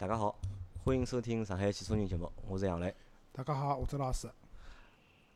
[0.00, 0.34] 大家好，
[0.82, 2.94] 欢迎收听上海汽车人节目，我是杨磊。
[3.34, 4.30] 大家好，我是老师。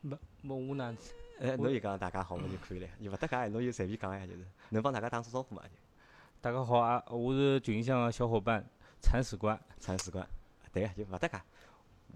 [0.00, 0.90] 没没我哪？
[1.38, 4.38] 哎，侬就讲大家好嘛就可以了， 又勿搭界，侬就随便讲呀，就是
[4.70, 5.60] 能帮大家打声招呼嘛？
[5.64, 5.68] 就
[6.40, 8.64] 大家好啊，我是群里向个小伙伴
[9.02, 9.60] 铲屎官。
[9.78, 10.26] 铲屎官，
[10.72, 11.38] 对个，就勿搭界，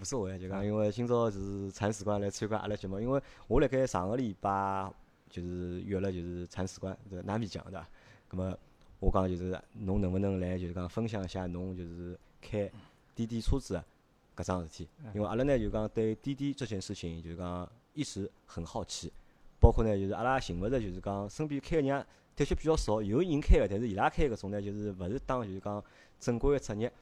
[0.00, 4.90] 无所谓，就讲因为今朝是铲屎官来参加阿拉节目，因为我辣盖上个礼拜
[5.28, 7.86] 就是约了就是铲屎官这拿米酱对伐？
[8.26, 8.58] 葛末
[9.00, 12.70] 我讲就是侬能勿能来就是讲分享一下侬就是开
[13.14, 14.88] 滴滴车子个搿桩事体？
[15.14, 19.12] 因为阿拉呢就讲对滴滴这件事情就是讲一直很好奇，
[19.60, 22.06] 包括呢就是阿拉寻勿着就是讲身边开个人
[22.36, 25.82] 的确比较少，有人开个，但是伊拉开搿种呢就是勿是当就是讲
[26.20, 26.92] 正规个职业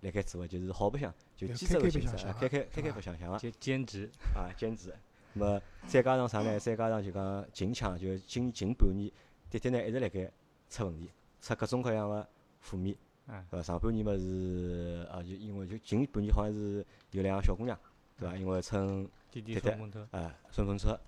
[0.00, 3.38] 辣盖做个，就是好白相，就就兼职个性质，开开开开白相相个。
[3.38, 4.94] 兼兼职，啊，兼职。
[5.34, 6.58] 那么再加上啥呢？
[6.58, 9.12] 再加上就讲近腔，就近近半年，
[9.50, 10.32] 滴滴呢一直辣盖
[10.70, 11.10] 出问题，
[11.42, 12.26] 出各种各样个
[12.60, 12.96] 负面，
[13.26, 13.62] 啊，对伐？
[13.62, 17.78] 上半年嘛是啊，就因为就近半年好像是有两个小姑娘，
[18.18, 18.36] 对伐？
[18.36, 20.98] 因为乘滴滴顺风车，呃顺风车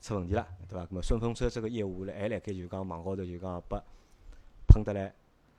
[0.00, 0.86] 出问题了，对伐？
[0.90, 3.76] 那么顺风车这个业务呢，还辣盖就讲网高头就讲被
[4.68, 5.12] 喷得来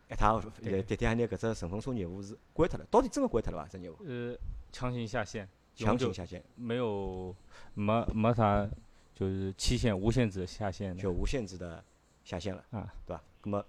[0.09, 0.49] 一塌糊涂。
[0.49, 3.67] 滴滴还拿搿只顺风车业务是关脱了，到底真个关脱了伐？
[3.69, 4.37] 这业务呃，
[4.71, 7.35] 强行下线，强行下线，没有
[7.73, 8.69] 没没啥，
[9.15, 11.83] 就是期限无限制下线就无限制的
[12.23, 12.63] 下线了。
[12.71, 13.23] 啊，对伐？
[13.43, 13.65] 那么，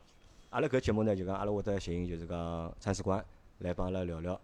[0.51, 3.25] 阿拉搿节目呢，就讲阿拉会得寻就是讲铲屎官
[3.59, 4.39] 来帮阿拉聊聊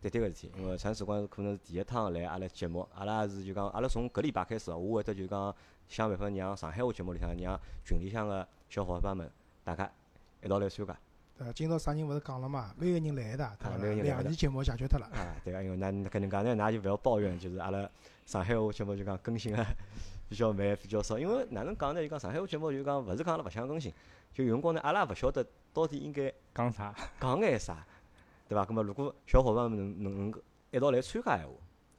[0.00, 5.54] 滴滴个事体，因为铲屎官可能是第一趟来阿拉节目，阿拉也是就讲阿拉从搿礼拜开始哦，我会得就讲
[5.86, 9.30] 想办法让上海话节目里向让群里向个小伙伴们
[9.62, 9.88] 大家
[10.42, 10.96] 一道来参加。
[11.38, 11.52] 呃？
[11.52, 12.74] 今朝啥人勿是讲了嘛？
[12.76, 13.70] 每个人来的，对伐？
[13.70, 15.06] 啊每个人两期节目解决脱了。
[15.06, 17.88] 啊，对个，因为㑚搿能介呢，㑚就勿要抱怨，就是阿拉
[18.26, 19.64] 上海话节目就讲更新个
[20.28, 21.16] 比较慢，比较少。
[21.16, 22.02] 因为哪能讲呢？
[22.02, 23.92] 就讲上海话节目就讲勿是讲阿拉勿想更新，
[24.32, 26.94] 就有辰光呢，阿拉也勿晓得到底应该讲啥？
[27.20, 27.86] 讲眼啥，
[28.48, 28.64] 对伐？
[28.64, 31.52] 咁么如果小伙伴们能能能够一道来参加闲话，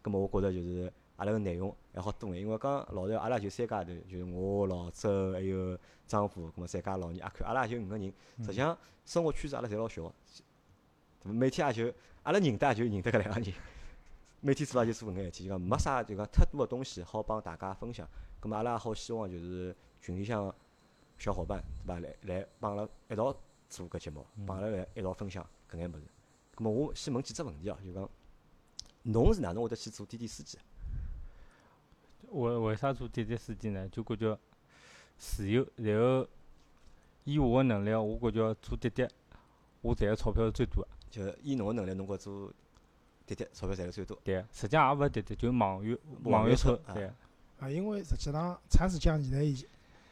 [0.04, 5.78] 咁么我觉着就是阿拉个内容还好多眼，因为讲老实，阿拉就三家头，就是我、老周还有
[6.08, 8.14] 张虎，咁么三家老二阿看，阿拉也就五个人。
[8.40, 10.14] 实际上生活圈子阿拉侪老小个，
[11.24, 11.94] 每天也就
[12.24, 13.54] 阿拉认得也就认得搿两个人，
[14.42, 18.08] 每天做也就做搿眼事体，就讲没啥就讲太多个东西好帮大家分享。
[18.42, 20.56] 咁么阿拉也好希望就是群里向个
[21.24, 23.34] 小伙伴对伐，来来帮阿拉一道
[23.70, 25.42] 做搿节目，帮阿拉来一道分享
[25.72, 26.04] 搿眼物事。
[26.54, 28.10] 咁么我先问几只问题哦，就讲
[29.04, 30.58] 侬是哪能会得去做滴滴司机？
[32.28, 33.88] 为为啥做滴滴司机呢？
[33.88, 34.38] 就感觉
[35.18, 36.28] 自由，然后
[37.24, 39.08] 以我个能力，我感觉做滴滴，
[39.80, 40.90] 我赚个钞票是最多个。
[41.10, 42.52] 就以侬个能力，侬觉做
[43.26, 44.20] 滴滴钞票赚得最多。
[44.26, 47.10] 对，实际上也勿是滴滴，就网约网约网约车对，
[47.60, 49.66] 啊，因为实际上长时间现在已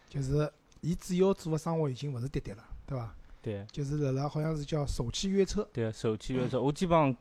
[0.07, 0.49] 就是
[0.81, 3.15] 伊主要做个生活已经勿是滴滴了，对伐？
[3.41, 3.65] 对。
[3.71, 5.67] 就是辣辣好像是叫手气约车。
[5.71, 7.15] 对，手机约车，我基本上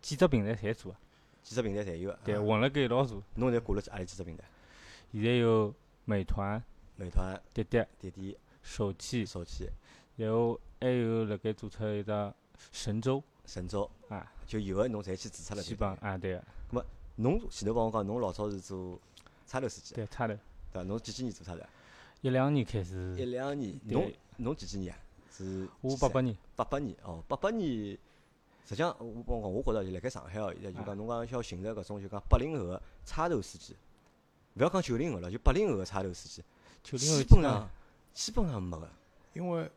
[0.00, 0.98] 几只平台侪做啊。
[1.42, 2.18] 几只平台侪有个。
[2.24, 3.22] 对，啊混辣盖一道做。
[3.36, 4.44] 侬现在挂了何里几只平台？
[5.12, 5.72] 现在有
[6.04, 6.62] 美团、
[6.96, 9.70] 美团、滴滴、滴滴、手气，手气、
[10.16, 12.32] 然后还有辣盖做出一只
[12.72, 15.62] 神州神州，啊，就有个侬侪去注册了。
[15.62, 16.34] 基本啊对
[16.72, 16.84] 个，
[17.16, 19.00] 侬前头帮我讲，侬老早是做
[19.46, 20.34] 差头司机，对差头。
[20.72, 20.82] 对伐？
[20.82, 21.62] 侬几几年做差头？
[22.20, 23.78] 一两年开始一，两年。
[23.84, 24.98] 侬侬几几年啊？
[25.30, 27.96] 是我八八年，八八年哦，八八年。
[28.66, 33.74] 实际上，我帮我讲，我觉着就辣盖上海哦，现在就啊讲侬讲要寻着搿种就讲八零后个差头司机，
[34.56, 36.42] 勿要讲九零后了，就八零后个差头司机，
[36.82, 37.70] 九零后基本上
[38.12, 38.90] 基本上没个。
[39.32, 39.70] 因为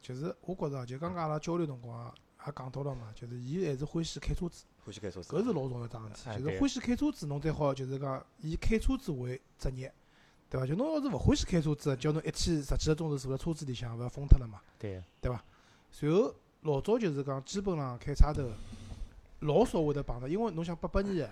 [0.00, 2.12] 就是我觉着，就刚刚阿拉交流辰光
[2.46, 5.32] 也讲到了嘛，就是伊还是欢喜开车子，欢喜开车子。
[5.32, 6.42] 搿是老重要一桩事体。
[6.42, 9.92] 就是欢喜开车子，侬最好就是讲以开车子为职业，
[10.52, 10.66] 对伐？
[10.66, 14.60] 就侬要是勿欢喜开车子，叫侬一天十几个钟头坐辣车子里向，勿要疯脱了嘛。
[14.78, 15.40] 对个，
[15.90, 18.50] 随后老早就是讲，基本上开差头
[19.40, 21.30] 老少会得碰到，因为侬想八八年个，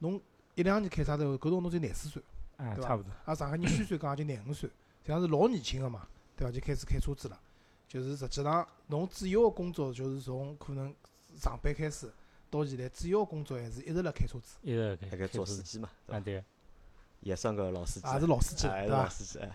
[0.00, 0.20] 侬
[0.54, 2.22] 一两年开差头，搿辰光侬才廿四岁，
[2.58, 6.06] 对吧啊差不多，啊上海人虚岁讲也就廿五岁，实际上是老年轻个嘛，
[6.36, 6.52] 对伐？
[6.52, 7.40] 就开始开车子了。
[7.88, 10.94] 就是实际上，侬主要个工作就是从可能
[11.38, 12.12] 上班开始
[12.50, 16.18] 到现在，主要工作还是一直辣开车子，一直开辣盖做开车子司机嘛，对伐？
[16.18, 16.44] 啊对个，
[17.20, 18.06] 也算个老司机。
[18.12, 19.02] 也是老司机了，哎，对伐？
[19.02, 19.50] 老司机，哎，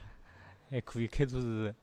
[0.70, 1.74] 还可以开车是，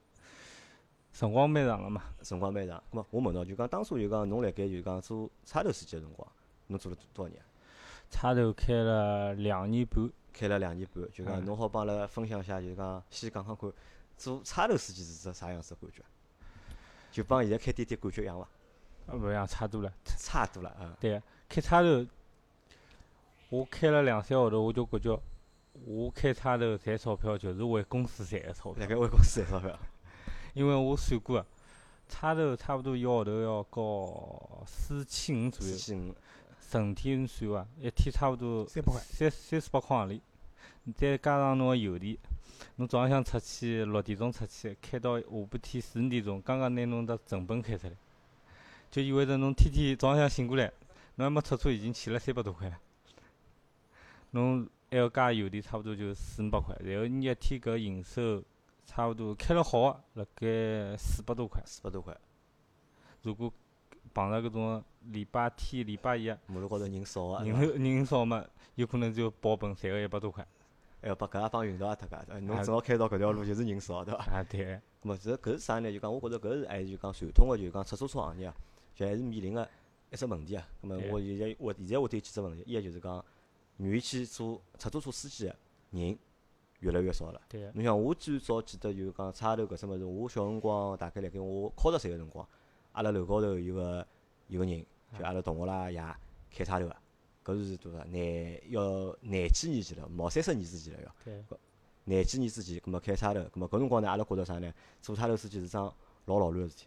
[1.12, 2.03] 辰光蛮长个嘛。
[2.23, 2.82] 辰光蛮长。
[2.91, 6.27] 咁么我问侬，就讲当初就讲侬辣盖就讲做差头司机个辰光，
[6.69, 7.47] 侬做了多少年啊？
[8.11, 13.73] 差头开了两年半，开了两年半，就讲嗯侬好帮阿拉分享一下，就讲先讲讲看，
[14.17, 16.03] 做差头司机是只啥样子个感觉？
[17.12, 18.49] 就帮现在开滴滴感觉一样伐？
[19.06, 19.93] 啊勿一样，差多了。
[20.05, 20.97] 差多了啊！
[21.00, 22.06] 对个，开差头，
[23.49, 25.21] 我开了两三个号头，我就感觉
[25.85, 28.82] 我开差头赚钞票就是为公司赚个钞票。
[28.82, 29.79] 辣，盖为公司赚钞票，
[30.55, 31.47] 因为我算过个，
[32.09, 36.09] 差头差不多一个号头要交四千五左右，四千。
[36.09, 36.15] 五，
[36.71, 39.00] 成天算伐，一天差不多三百块。
[39.00, 40.21] 三三四百块行钿，
[40.94, 42.17] 再加上侬个油钿，
[42.76, 47.94] 侬早浪向出去六点钟出去，开到下半天四五点钟，刚刚拿侬的成本开出来，
[48.88, 50.71] 就意味着侬天天早浪向醒过来，
[51.17, 52.79] 侬还没出车已经欠了三百多块了。
[54.31, 58.43] 侬还要加油钿，差不多就四五百块，然后你一天搿营收
[58.85, 61.63] 差不多开了好个，辣盖四百多块。
[61.65, 62.17] 四百多块。
[63.23, 63.53] 如果
[64.13, 68.45] 碰着搿种礼拜天、礼拜一马路高头人少个，人头人少嘛，
[68.75, 70.47] 有可能就保本赚个一百多块。
[71.03, 74.25] 还要把搿也帮运道也脱个，侬啊正好开到搿条路就是人少，对伐？
[74.25, 75.91] 啊，对，咁么这搿是啥呢？
[75.91, 78.55] 就讲我觉着搿是还是就讲传统个就是讲出租车行业啊，
[78.95, 79.67] 就还是面临个
[80.11, 80.69] 一只问题啊。
[80.83, 83.25] 咾么我现在我现在我对几只问题，一个就是讲
[83.88, 85.56] 愿意去做出租车司机个
[85.91, 86.19] 人
[86.81, 87.41] 越来越少了。
[87.49, 92.47] 对，侬像我最早记得就是讲差头搿只物事，我小辰光大概辣盖我考十岁个辰光，
[92.93, 94.06] 阿拉楼高头有个
[94.49, 94.85] 有个人，
[95.19, 96.03] 就阿拉同学啦爷
[96.50, 96.97] 开差头个，
[97.44, 98.05] 搿是多少？
[98.05, 101.15] 廿要廿几年前了，毛三十年之前了要。
[101.25, 101.43] 对，
[102.05, 104.73] 廿几年之前，葛末开差头，葛末搿辰光呢，阿拉觉着啥呢？
[105.03, 105.94] 做差头司机是桩
[106.25, 106.87] 老老卵个事体，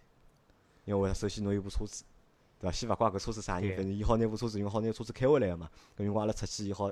[0.86, 1.14] 因为？
[1.14, 2.04] 首先侬有部车子，
[2.64, 2.72] 对伐？
[2.72, 5.70] 先勿怪搿车子啥人，反正伊好拿部车子用，好拿车子开回来个嘛。
[5.98, 6.90] 搿辰光阿拉出去，伊好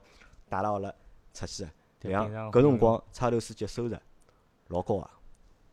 [0.49, 0.93] 带了阿拉
[1.33, 1.69] 出去个。
[1.99, 3.95] 对两平常会搿辰光差头司机收入
[4.67, 5.09] 老高个，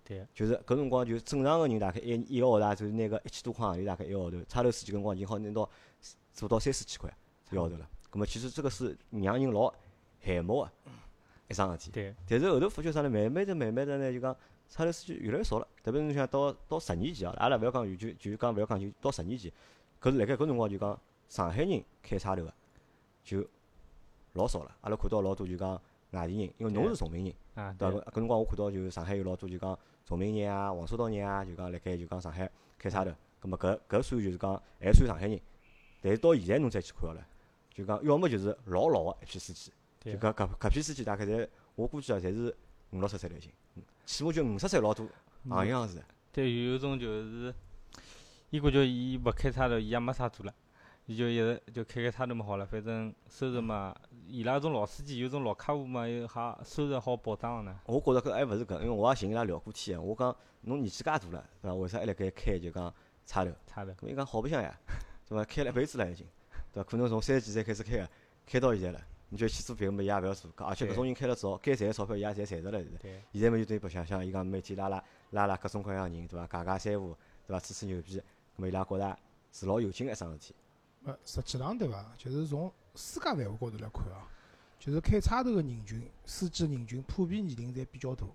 [0.04, 4.36] 对，就是搿辰光就正常个人大概一一个号头就是拿个一千多块行钿，大概一个号头。
[4.48, 5.68] 差头司机搿辰光已经好拿到
[6.32, 7.10] 做到三四千块
[7.50, 7.88] 一个号头了。
[8.10, 9.72] 葛末其实这个是让人老
[10.24, 10.70] 羡慕个
[11.48, 11.90] 一桩事体。
[11.90, 13.08] 对，但是后头发觉啥呢？
[13.08, 14.36] 慢慢的、慢慢的呢，就讲
[14.68, 15.66] 差头司机越来越少了。
[15.82, 19.50] 特别是侬想到到十年前啊，阿拉勿要讲远就就讲勿要讲就到十年前，
[20.00, 22.54] 搿是辣盖搿辰光就讲上海人开差头个
[23.24, 23.44] 就
[24.34, 24.76] 老少了。
[24.80, 25.80] 阿拉看到老多就讲
[26.12, 28.06] 外地人，因为侬是崇明人，啊，对对伐？
[28.06, 33.12] 搿搿辰光我看到就上海有老多就讲崇明人啊、黄沙岛人啊，就讲辣盖就讲上海开差头。
[33.40, 35.40] 葛末搿搿算就是讲还算上海人，
[36.00, 37.26] 但是到现在侬再去看好了，
[37.72, 39.70] 就讲要么就是老老个一批司机。
[40.00, 42.56] 就对搿搿搿批司机大概侪，我估计啊，侪是
[42.90, 45.06] 五六十岁了已经，嗯起码就五十岁老多，
[45.48, 46.02] 行样子。
[46.32, 47.54] 对，有种就是，
[48.50, 50.54] 伊感觉伊勿开差头，伊也没啥做了，
[51.04, 53.94] 伊就一直就开开差头嘛好了，反正收入嘛，
[54.26, 57.78] 伊拉搿种老司机有种老客户嘛，又哈收入好保障个呢。
[57.84, 60.02] 我觉着搿还勿是搿，因为我也寻伊拉聊过天个。
[60.02, 61.74] 我讲侬年纪介大了，对伐？
[61.74, 62.94] 为啥还辣盖开就讲
[63.26, 63.50] 差头？
[63.66, 64.74] 差头，咾伊讲好白相呀，
[65.28, 65.44] 对伐？
[65.44, 66.26] 开了一辈子了已经，
[66.72, 66.88] 对伐？
[66.90, 68.08] 可能从三十几岁开始开个，
[68.46, 69.00] 开到现在了。
[69.30, 72.98] 你就去做别个么，伊也勿要做，搿而且搿种人开了早，该赚个钞票伊也侪赚着了现在。
[72.98, 76.46] 对，现在么就等于白相相，伊讲每天拉拉拉拉各种各样人，对伐？
[76.46, 77.14] 家家三胡，
[77.46, 77.60] 对伐？
[77.60, 78.22] 吹吹牛逼，
[78.66, 79.18] 伊拉觉着
[79.52, 80.54] 是老有劲个一桩事体。
[81.04, 82.04] 呃，实际上对伐？
[82.18, 84.26] 就是从世界范围高头来看啊，
[84.78, 88.26] 就是开差头个人群，司机人群普遍年龄侪比较大。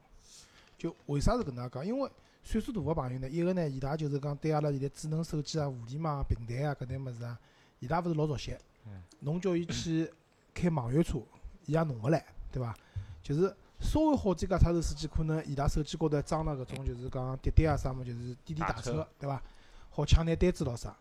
[0.77, 1.85] 就为啥是搿能介讲？
[1.85, 2.09] 因为
[2.43, 7.37] 岁数大个朋友呢，一个呢，伊拉就是讲对阿拉现在智能手机啊、互联网平台啊搿点物事啊，
[7.79, 9.01] 伊拉勿是老熟悉嗯。
[9.19, 10.11] 侬叫伊去
[10.53, 11.19] 开网约车，
[11.65, 12.75] 伊也弄勿来，对伐？
[13.21, 19.41] 就是稍微好点介差头司机，可能伊拉手机高头装了搿种就是讲滴滴啊啥么，就是滴滴打车，对伐？
[19.93, 20.95] 好抢眼单子咾啥。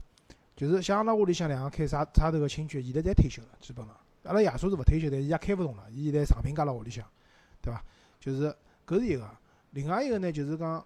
[0.55, 3.97] 就是像阿拉屋里向两个开啥差头个亲戚，现在侪退休了，基本上。
[4.25, 7.05] 阿拉爷叔是勿退休，但是伊也开勿动了，伊现在长平家辣屋里向，
[7.61, 7.83] 对伐？
[8.21, 8.55] 就是
[8.87, 9.29] 搿是一个。
[9.71, 10.85] 另外一个呢，就是讲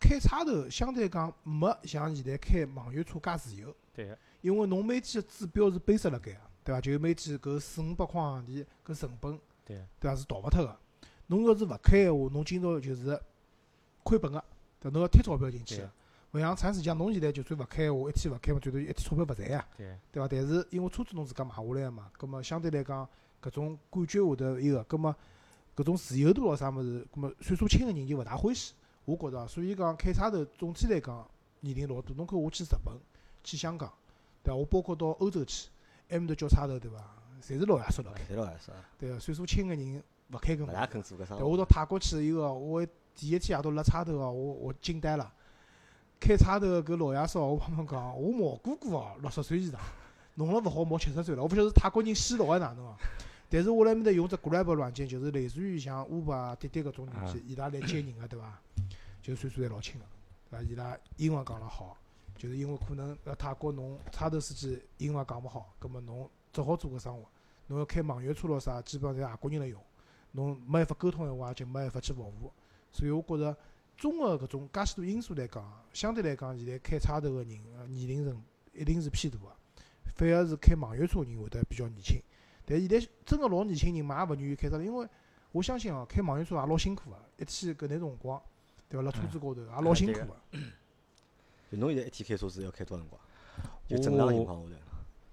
[0.00, 6.80] 开差头相对讲没像现在开网约车介自由，对个，因为侬每天个指标是背死辣盖个，对伐？
[6.80, 10.16] 就每天搿四五百块行钿搿成本，对，对伐？
[10.16, 10.76] 是逃勿脱个。
[11.26, 13.20] 侬要是勿开个话，侬今朝就是
[14.02, 14.42] 亏本个，
[14.80, 14.94] 对伐？
[14.94, 15.90] 侬要贴钞票进去个。
[16.36, 19.66] 勿像长时间，侬现在就算勿开个话，一天勿开嘛，最多一天钞票勿赚呀。
[19.76, 20.28] 对，对伐？
[20.28, 23.08] 但是因为车子侬自家买下来个嘛，葛末相对来讲，
[23.42, 25.14] 搿种感觉会得一个，葛末
[25.74, 28.74] 搿种自由度咾啥物事，葛末岁数轻个人就勿大欢喜。
[29.06, 31.26] 我觉着啊，所以讲开差头总体来讲
[31.60, 32.12] 年龄老大。
[32.14, 32.94] 侬看我去日本、
[33.42, 33.90] 去香港，
[34.42, 34.56] 对伐？
[34.56, 35.68] 我包括到欧洲去，
[36.08, 36.98] 埃面搭叫差头，对伐？
[37.40, 40.02] 侪是老爷叔辣开，对老爷叔，对个，岁数轻个人
[40.32, 40.88] 勿开搿勿大门。
[40.90, 41.48] 肯做搿桩对，。
[41.48, 45.32] 我到泰国去一个，我第一天夜到辣差头啊，我我惊呆了。
[46.18, 49.80] 开差头个搿老爷叔，我帮侬讲，我毛哥哥哦，六十岁以上，
[50.36, 51.42] 弄了勿好毛七十岁了。
[51.42, 52.96] 我勿晓得是泰国人洗脑还是哪能哦？
[53.48, 58.58] 但是我辣埃面搭用只 Grab 软件，就是类似于像 Uber 啊、滴滴搿种软件，伊拉来接人个对伐？
[59.22, 60.06] 就岁数侪老轻个，
[60.50, 60.64] 对伐？
[60.64, 61.96] 伊拉英文讲了好，
[62.36, 67.22] 就是因为可能辣泰国侬差头司机英文讲勿好，葛末侬只好做搿生活。
[67.68, 69.80] 侬要开网约车咾啥，基本上侪外国人来用。
[70.32, 72.52] 侬没办法沟通闲话，就没办法去服务。
[72.92, 73.56] 所以我觉着
[73.96, 79.46] 综合搿种介许多因素来讲，相对来讲，现在开差头个人呃年龄层一定是偏大个，
[80.14, 82.20] 反而是开网约车个人会得比较年轻。
[82.64, 85.08] 但现在真个老年轻人嘛，也勿愿意开差头，因为
[85.52, 88.42] 我相信哦，开网约车也老辛苦个，一天搿眼辰光，
[88.88, 89.02] 对伐？
[89.02, 90.36] 辣车子高头也老辛苦个。
[91.70, 93.20] 就侬现在一天开车子要开多少辰光？
[93.88, 94.80] 就正常情况下头，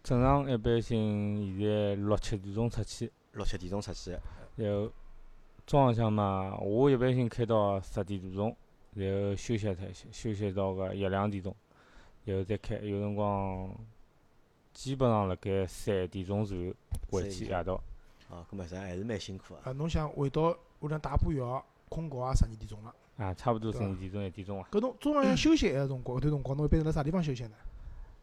[0.03, 4.17] 正常一般性现在六七点钟出去，六七点钟出去，
[4.55, 4.91] 然后
[5.65, 8.55] 中浪向嘛，我一般性开到十点多钟，
[8.95, 11.55] 然后休息脱歇，休息到个一两点钟，
[12.25, 12.75] 然后再开。
[12.79, 13.69] 有辰光
[14.73, 16.73] 基本上辣盖三点钟左右
[17.09, 17.81] 回去夜到。
[18.29, 19.71] 啊，搿么实还是蛮辛苦啊，啊。
[19.71, 22.93] 侬想回到屋里向打把药，困觉也十二点钟了。
[23.17, 24.67] 啊，差不多十二点钟一点钟啊。
[24.71, 27.51] 搿侬中浪向休息个辰光，搿段辰光侬一般是辣啥地方休息呢？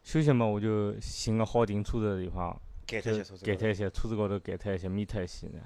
[0.03, 2.55] 休息嘛，我就寻个好停车子个地方，
[2.85, 5.59] 就改脱一些车子，改脱一些，车子高头改脱一些，免脱一些呢。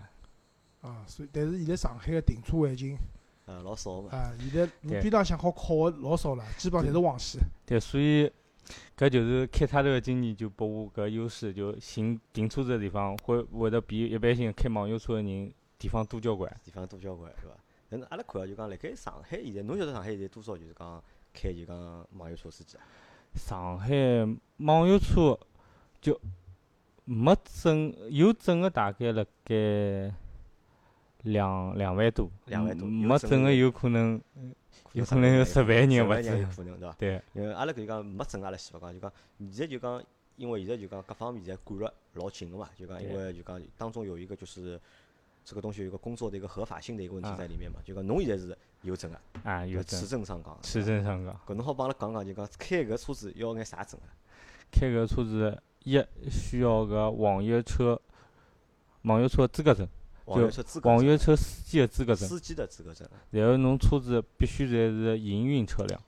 [0.85, 2.97] 啊，所以但是现在上海个停车环境
[3.45, 4.11] 啊，老少嘛。
[4.11, 7.41] 啊，现在路边浪向好靠个老少了，基本上侪是黄线。
[7.65, 8.31] 对，所以
[8.97, 16.51] 搿就是开差头个经验就拨我搿优势，就寻停车子个地方会会得比一般性开网约车个人地方多交关。
[16.63, 17.53] 地方多交关，是伐？
[17.89, 22.83] 但是阿拉看啊，就讲辣盖上海现在，侬晓得上海现在多少就是讲开就讲网约车司机啊？
[23.35, 23.89] 上海
[24.57, 25.37] 网约车
[26.01, 26.19] 就
[27.03, 30.13] 没整，有整个大概辣盖
[31.25, 34.19] 两两万多，两万多没整个有可能，
[34.93, 36.95] 有可能有十万人十勿止有可能，对伐？
[36.97, 40.03] 对，因为阿拉搿就讲没整阿拉先勿讲，就讲现在就讲，
[40.37, 44.79] 因为现在就讲各方面侪管了老紧个嘛，就讲因为就讲当中有一个就是
[45.43, 50.57] 这个东西有一个工作的一个合法性的一个问题啊在里面嘛，就讲侬现在是有证个，啊，有证持证，证上岗。
[50.61, 51.39] 持证上岗。
[51.47, 54.13] 搿侬好帮阿拉讲讲，就讲开搿车子要眼啥证啊？
[54.71, 57.99] 开搿车子，一需要个网约车
[59.03, 59.87] 网约车资格证，
[60.25, 62.27] 网约车资格网约车司机个资格证。
[62.27, 66.01] 司机的资格证，然后侬车子必须侪是营运车辆，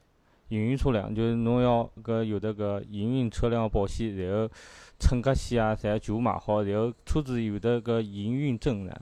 [0.50, 4.54] 营运车辆就是侬要搿有得搿营运车辆保险，然后
[5.00, 8.94] 乘客险啊侪全部买好，然后车子有得搿营运证呢，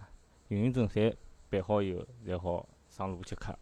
[0.49, 1.13] 营运证侪
[1.49, 3.55] 办好以后，才好上路去开。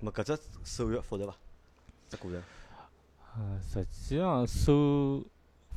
[0.00, 1.34] 那么搿只手续复杂伐？
[2.08, 2.42] 这过程
[3.38, 5.24] 嗯，实际上手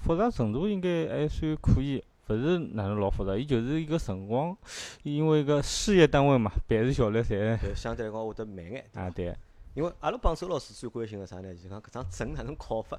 [0.04, 4.56] 复杂程度应该还算可以，勿是哪能老复杂，伊就是一个辰光，
[5.04, 9.36] 因为个事业单位嘛，办事效率侪就相对来讲会得慢眼，啊对。
[9.74, 11.54] 因为阿拉帮周老师最关心个啥呢？
[11.54, 12.98] 就讲搿张证哪能考法？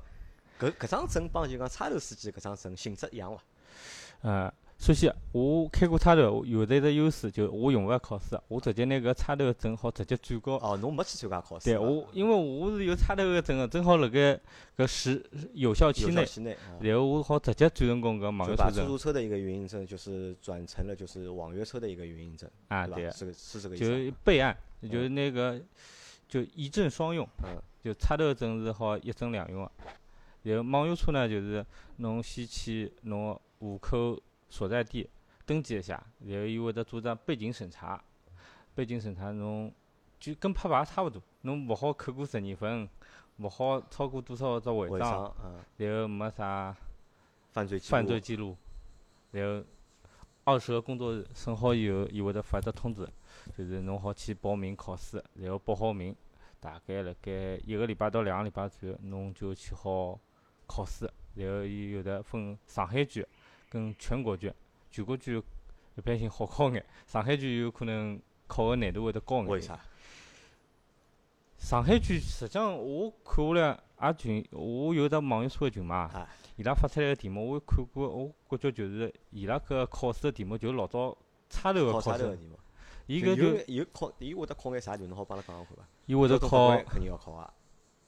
[0.61, 3.42] 搿搿张证帮就讲差头司机搿张证性质一样伐？
[4.21, 10.52] 呃，首先我开过差头，有得一只优势，就我用勿着考试，我直接拿搿差头个证好直接转交。
[10.56, 11.80] 哦，侬没去参加考试对伐？
[11.83, 14.38] 我，因为我是有差头个证个，正好辣盖
[14.76, 24.16] 搿时有效期内，然后我好直接转成功搿网约车证租车的一个运营证，就是转成了就是网约车的一个运营证，啊，对是个是这个意就思就。
[24.23, 25.61] 备案，就是那个
[26.28, 29.71] 就一证双用，嗯，就差头个证是好一证两用个。
[30.42, 31.64] 然后网约车呢，就是
[31.97, 34.16] 侬先去侬户口
[34.49, 35.09] 所在地
[35.45, 38.03] 登记一下，然后伊会得做张背景审查，
[38.75, 39.73] 背景审查侬
[40.19, 42.88] 就跟拍牌差勿多，侬勿好扣过十二分，
[43.38, 45.35] 勿好超过多少只违章，
[45.76, 46.76] 然后没啥
[47.50, 48.57] 犯罪记录犯罪记录，
[49.33, 49.65] 然后
[50.45, 53.07] 二十个工作日审好以后，伊会得发只通知，
[53.57, 56.15] 就是侬好去报名考试，然后报好名，
[56.61, 60.19] 大概辣盖一个礼拜到两个礼拜左右，侬就去好
[60.67, 63.26] 考试，然后伊有的分上海卷
[63.76, 64.54] 跟全国卷，
[64.90, 65.42] 全国卷
[65.97, 69.47] 一般性好考眼，上海卷有可能考个难度会得高眼。
[69.49, 69.78] 为啥？
[71.59, 81.16] 上海卷实际上我看下来也群，我有只网约车个群嘛啊，伊拉发出来个题目我看过，我感觉就是伊拉搿考试个题目就老早
[81.50, 82.59] 差头个考考试，差头个题目。
[83.06, 85.06] 伊搿就有有考，伊会得考眼啥题？
[85.06, 85.83] 侬好帮阿拉讲讲看伐？
[86.06, 87.52] 伊会得考规肯定要考啊，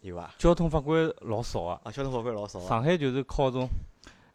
[0.00, 0.34] 有伐？
[0.38, 2.68] 交通法规老少个，啊，交通法规老少啊。
[2.68, 3.68] 上海就是考种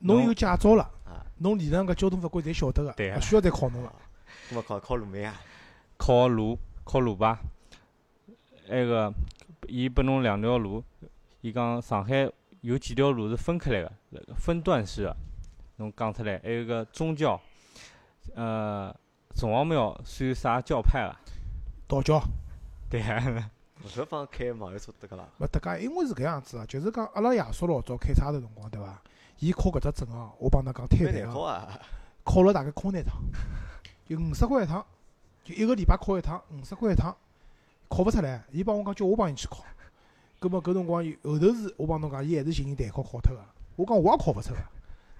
[0.04, 3.94] 侬侬有驾照了啊，侬理论上搿交通法规侪晓得个，勿需要再考侬了。
[4.52, 5.42] 咁么考考路面啊？
[5.98, 7.38] 考路考路牌，
[8.70, 9.14] 埃个
[9.68, 10.84] 伊拨侬两条路，
[11.42, 12.30] 伊讲上海
[12.62, 13.92] 有几条路是分开来个，
[14.36, 15.16] 分段式个，
[15.78, 17.40] 侬讲出来，还有个宗教，
[18.36, 18.94] 呃，
[19.36, 21.16] 城隍庙算啥教派啊？
[21.88, 22.22] 道教
[22.90, 23.50] 对啊，
[23.88, 25.26] 搿方开网约车得个啦。
[25.40, 29.02] 勿搭界，因为是搿样子啊，就是讲阿拉爷叔老早开差头辰光，对伐？
[29.40, 31.80] 伊考搿只证啊，我帮㑚讲太蛮难个， 难
[32.24, 33.22] 考了大概考廿趟，
[34.08, 34.86] 就五十块一趟，
[35.44, 37.16] 就一个礼拜考一趟，五十块一趟，
[37.90, 38.44] 考勿出来。
[38.52, 39.64] 伊帮我讲叫我帮伊去考，
[40.40, 43.44] 葛末搿辰光后头是我帮侬讲，伊还是寻人代考考脱个。
[43.76, 44.60] 我讲我也考勿出个，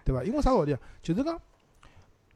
[0.06, 0.24] 对伐？
[0.24, 0.80] 因为啥道理啊？
[1.02, 1.40] 就是讲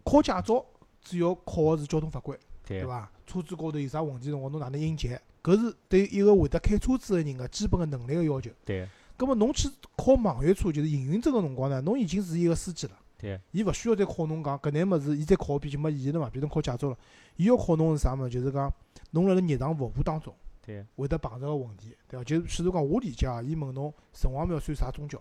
[0.03, 0.65] 考驾照
[1.01, 2.38] 主要考个是交通法规。
[2.65, 3.10] 对对伐？
[3.25, 5.17] 车子高头有啥问题辰光，侬哪能应急？
[5.41, 8.51] 搿是对一个会得开车子个人个基本个能力个要求。
[8.65, 8.86] 对
[9.18, 16.30] 葛末侬去考网约车，就是营运证个辰光呢，侬已经是一个司机了，对伊勿需要再考侬讲搿眼物事，伊再考一遍就没意义了嘛。
[16.30, 16.98] 比如侬考驾照了，
[17.36, 18.30] 伊要考侬是啥物事？
[18.30, 18.72] 就是讲
[19.12, 20.34] 侬辣辣日常服务当中，
[20.64, 22.24] 对，会得碰着个问题，对伐？
[22.24, 25.20] 就譬如讲，我理解啊，伊问侬城隍庙算啥宗教？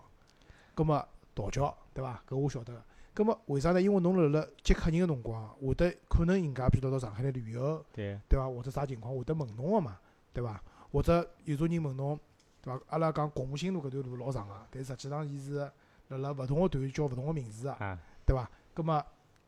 [0.74, 2.22] 葛末道教，对伐？
[2.28, 2.82] 搿我晓得个。
[3.14, 3.80] 葛末为啥呢？
[3.80, 8.46] 因为侬辣辣接客人个辰光，会得可能人家譬如到上海来旅游，对，对伐？
[8.46, 9.96] 或者啥情况会得问侬个嘛，
[10.34, 10.62] 对伐？
[10.92, 12.18] 或者有种人问侬，
[12.66, 12.80] 对伐？
[12.88, 15.70] 阿拉讲国母新路搿段路老长个，但实际上伊是
[16.08, 18.50] 辣辣勿同个段叫勿同个名字个，啊，对伐？
[18.74, 19.04] 葛末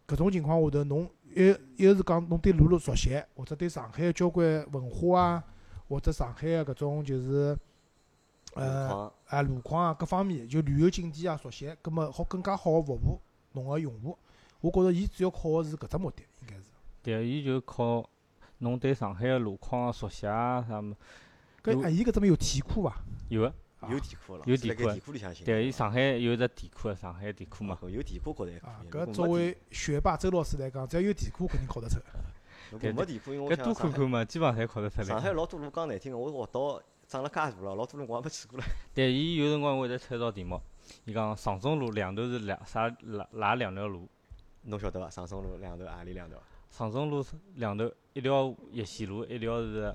[0.06, 5.44] 搿种情况下头，侬一一个是讲侬对路路熟悉，或者对上海个交关文化啊，
[5.88, 7.58] 或者上海个搿种就是
[8.54, 13.20] 呃况啊路况啊各方面，就旅游景点啊熟悉，葛末好更加好个服务
[13.52, 14.16] 侬个用户。
[14.60, 16.62] 我觉着伊主要靠个是搿只目的，应该是。
[17.02, 18.08] 对，伊就靠
[18.58, 20.96] 侬对上海个路况啊熟悉啊啥么，有
[21.75, 22.96] 搿啊，伊搿只么有题库伐？
[23.28, 23.48] 有个，
[23.80, 25.44] 啊有地库了，有地库是辣盖地库里向寻。
[25.44, 31.96] 对，伊上海有只地库，上海地库嘛，有地库觉着还可啊以。，搿作为学霸周老师来讲，只要有题库肯定考得出。
[32.70, 35.32] 如果对没地库，因为我搿多想上海看看嘛，基本上侪考得出来上海。
[35.32, 38.64] 老多路讲难听个，我学到长了介大了，老多路我也没去过了。
[38.94, 40.60] 对，伊有辰光会得出一道题目，
[41.04, 44.08] 伊讲上中路两头是两啥哪哪两条路？
[44.62, 45.08] 侬晓得伐？
[45.08, 46.38] 上中路两头何里两条？
[46.70, 49.94] 上中路两头一条叶线路，一条是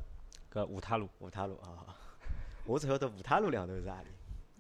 [0.54, 1.10] 搿五塔路。
[1.20, 1.96] 五塔路啊。
[2.66, 4.08] 我只晓得五塔路两头是何里。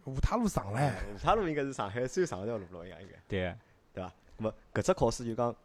[0.05, 3.13] 五塔路长唻，五塔路应该是上海最长一条路了，应该应该。
[3.27, 3.55] 对，
[3.93, 4.09] 对伐？
[4.37, 5.55] 咁么搿只考试就讲，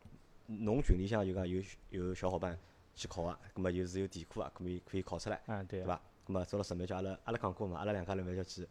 [0.47, 2.57] 侬群里向就讲有有小伙伴
[2.95, 5.87] 去考个，咁么就是有题库啊，可以可以考出来，嗯对对。
[5.87, 6.01] 伐？
[6.27, 8.69] 咁么周老师蛮叫阿拉阿拉讲过嘛，阿拉两家头蛮叫去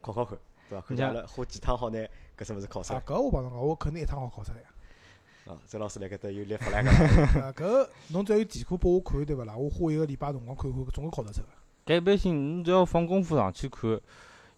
[0.00, 0.38] 考考看，
[0.68, 0.86] 对伐？
[0.86, 1.98] 看叫阿拉花几趟好拿
[2.36, 4.62] 搿只物事考出啊来。，搿我帮侬讲，我肯定一趟好考出来。
[5.50, 6.90] 啊，周老师辣搿搭有立法来个
[7.40, 9.56] 啦，啊，搿侬只要有题库拨我看，对勿啦？
[9.56, 11.48] 我花一个礼拜辰光看看，总归考得出个。
[11.86, 14.00] 搿一般性，侬只要放功夫上去看，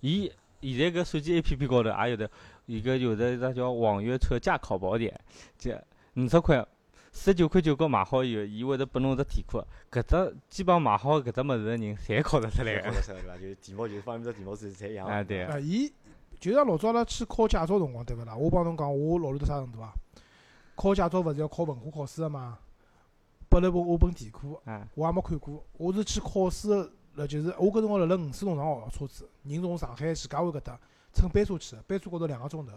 [0.01, 0.31] 伊
[0.61, 2.31] 现在搿手机 A P P 高头也有的，
[2.67, 5.19] 伊搿有的一只叫网约车驾考宝典，
[5.59, 5.73] 就
[6.17, 6.65] 五十块，
[7.11, 12.89] 四十九块九角买好以后，伊会得拨侬只题库，搿只基本上买好搿只物事个人，侪考得出来个。
[12.91, 13.37] 考得出来对伐？
[13.39, 15.15] 就是题目就是方面只题目是侪一样的。
[15.15, 15.91] 啊对啊，伊
[16.39, 18.37] 就像老早阿拉去考驾照辰光，对勿啦？
[18.37, 19.93] 我帮侬讲，我老卵到啥程度啊？
[20.75, 22.59] 考驾照勿是要考文化考试个嘛？
[23.49, 25.63] 拨了本我本题库，啊，我也没看过。
[25.75, 30.81] 我是去考试个，辣就是我搿辰光辣辣五四农场学车子，人从上海徐家汇搿搭
[31.13, 32.73] 乘班车去个，班车高头两个钟头，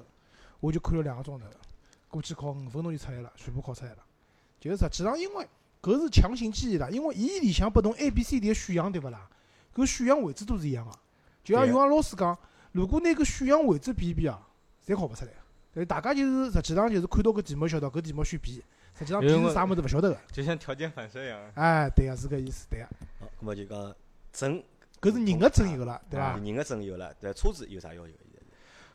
[0.59, 1.45] 我就看了两个钟头，
[2.09, 3.99] 过去考五分钟就出来了，全部考出来了。
[4.59, 5.47] 就是实际上因为
[5.81, 9.29] 搿是强行记忆啦，因为伊里向拨侬 A、B、C、D 个选项对勿啦？
[9.73, 10.91] 搿选项位置都是一样个，
[11.41, 12.37] 就像有像老师讲，
[12.73, 14.45] 如果拿搿选项位置比一比啊，
[14.85, 15.37] 侪考勿出来个。
[15.75, 18.63] 对，大家就是实际上就是看到搿题目晓得搿题目选 B，
[18.97, 20.17] 实际上 B 是啥物事勿晓得个。
[20.31, 21.61] 就像条件反射一样的。
[21.61, 22.85] 哎，对个，是搿意思，对个。
[23.19, 23.95] 好，搿么就讲
[24.31, 24.63] 证，
[25.01, 26.39] 搿是人个证有了，对伐啊？
[26.41, 28.13] 人个证有了，但车子有啥要求？
[28.13, 28.41] 现在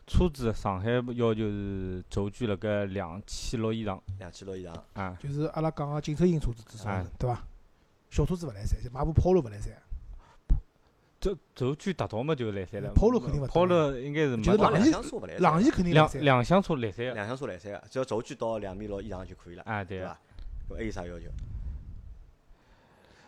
[0.07, 4.75] 车子上海要求是轴距辣盖两千六以上两千六以上。
[4.95, 7.45] 啊，就是阿拉讲个紧凑型车子至少对伐？
[8.09, 9.73] 小车子勿来三，就买部 Polo 勿来三，
[11.21, 12.91] 轴轴距达到嘛就来三了。
[12.95, 15.43] Polo 肯定勿到 Polo 应该是没到就是两厢车勿来三。
[15.43, 16.25] 朗逸肯定来两三。
[16.25, 17.15] 两厢车来三个。
[17.15, 20.19] 两厢车来三个，只要轴距到两米六以上就可以了，啊，对个对伐？
[20.71, 21.27] 搿还有啥要求？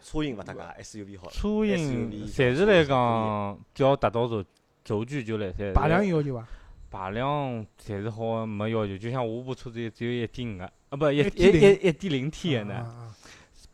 [0.02, 1.30] 车型勿搭界，SUV 好。
[1.30, 4.44] 车型暂时来讲，只要达到轴
[4.82, 5.72] 轴距就来三。
[5.74, 6.46] 排量有要求伐？
[6.90, 12.74] 排量暂时好像没要求，就像我部车子只有一点五个，啊不一一一一点零 T 的呢。
[12.74, 13.16] 啊啊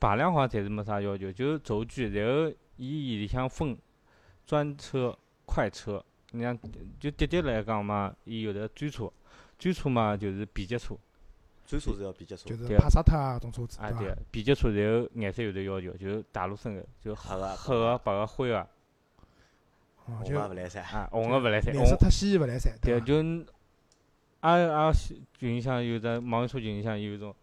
[0.00, 3.76] 排量好像暂时没啥要求，就是轴距，然后伊里向分
[4.48, 6.02] 专车、快车。
[6.30, 6.58] 你像
[6.98, 9.10] 就滴滴来讲嘛，伊有的专车，
[9.58, 10.94] 专车嘛就是 B 级车，
[11.66, 14.14] 专车是要 B 级车就，是对帕萨特啊，种车子啊对伐？
[14.14, 20.82] 对，B 级车，然后颜色有的要求，就是大陆深的，就黑个、黑个、白个、灰个，哦红就个勿来三。
[20.84, 23.06] 啊，红个勿来三，红颜色太鲜艳勿来三，对，伐？
[23.06, 23.14] 就
[24.40, 27.34] 阿阿群里向有只网约车群里向有一种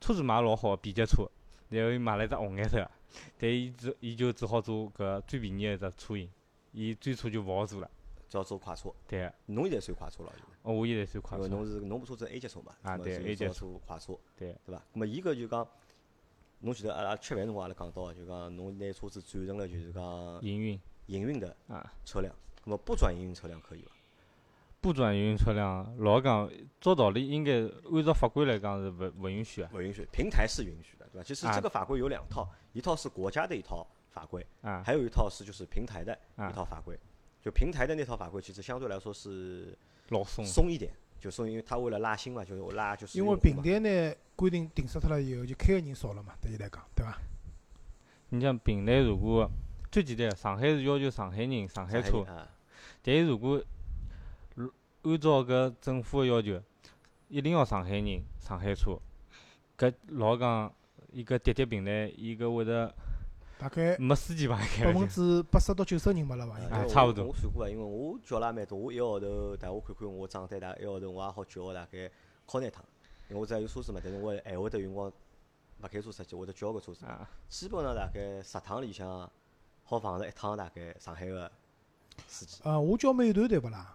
[0.00, 1.28] 车子买老好，B 级车，
[1.70, 2.90] 然后伊买了一只红颜色的，
[3.36, 6.30] 但伊只伊就只好做搿最便宜的一只车型，
[6.78, 7.90] 伊最初就勿好做了。
[8.28, 11.44] 只要做快车，对个，侬现在算快车了，哦，我现在算快车。
[11.44, 14.82] 因为侬是侬部车子 A 级车嘛，啊对 A 级车快车，对对伐？
[14.92, 15.66] 那么伊搿就讲，
[16.60, 20.04] 侬记得阿拉吃饭辰光阿拉讲到，就讲侬拿车子转成了就是讲
[20.42, 22.32] 营运营运的啊，车辆，
[22.64, 23.90] 那么不转营运车辆可以伐？
[24.82, 26.48] 不转营运车辆，老讲
[26.82, 29.70] 照道理应该按照法规来讲是勿勿允许啊。
[29.72, 31.24] 不允许，平台是允许的，对吧？
[31.26, 36.98] 其实啊这个法规有两套，一套是国家的一套法规，啊还有一套是就是平台的啊一套法规。
[37.40, 40.44] 就平台的那套法规，其实相对来说是老松。
[40.44, 47.16] 松一点，就松，因为它为了拉新嘛，就是拉就是因为平台呢规定定死脱了以后，就开个人少了嘛，对伊来讲，对伐？
[48.30, 49.48] 你像平台如果
[49.90, 52.46] 最简单，上海是要求上海人、上海车，啊，
[53.02, 53.62] 但是如果
[54.56, 54.70] 如
[55.02, 56.60] 按照搿政府个要求，
[57.28, 58.98] 一定要上海人、上海车，
[59.78, 60.74] 搿老讲
[61.12, 62.92] 伊搿滴滴平台伊搿会得
[63.58, 65.08] 大概没司机帮伊开百分。
[65.08, 66.58] 之八十到九十人没了伐？
[66.60, 72.10] 应该差不多我算过啊，因为我叫了也蛮多，我一个号头，但我看看我账单，大概一个号头我也好叫大概
[72.46, 72.84] 敲廿趟，
[73.28, 75.12] 因为我只要有车子嘛，但是我还会得有辰光
[75.82, 77.04] 勿开车出去，会得叫个车子。
[77.04, 79.30] 啊，基本上大概十趟里向
[79.84, 81.50] 好碰着一趟大概上海个
[82.26, 83.94] 司机，呃，我叫美团对勿啦？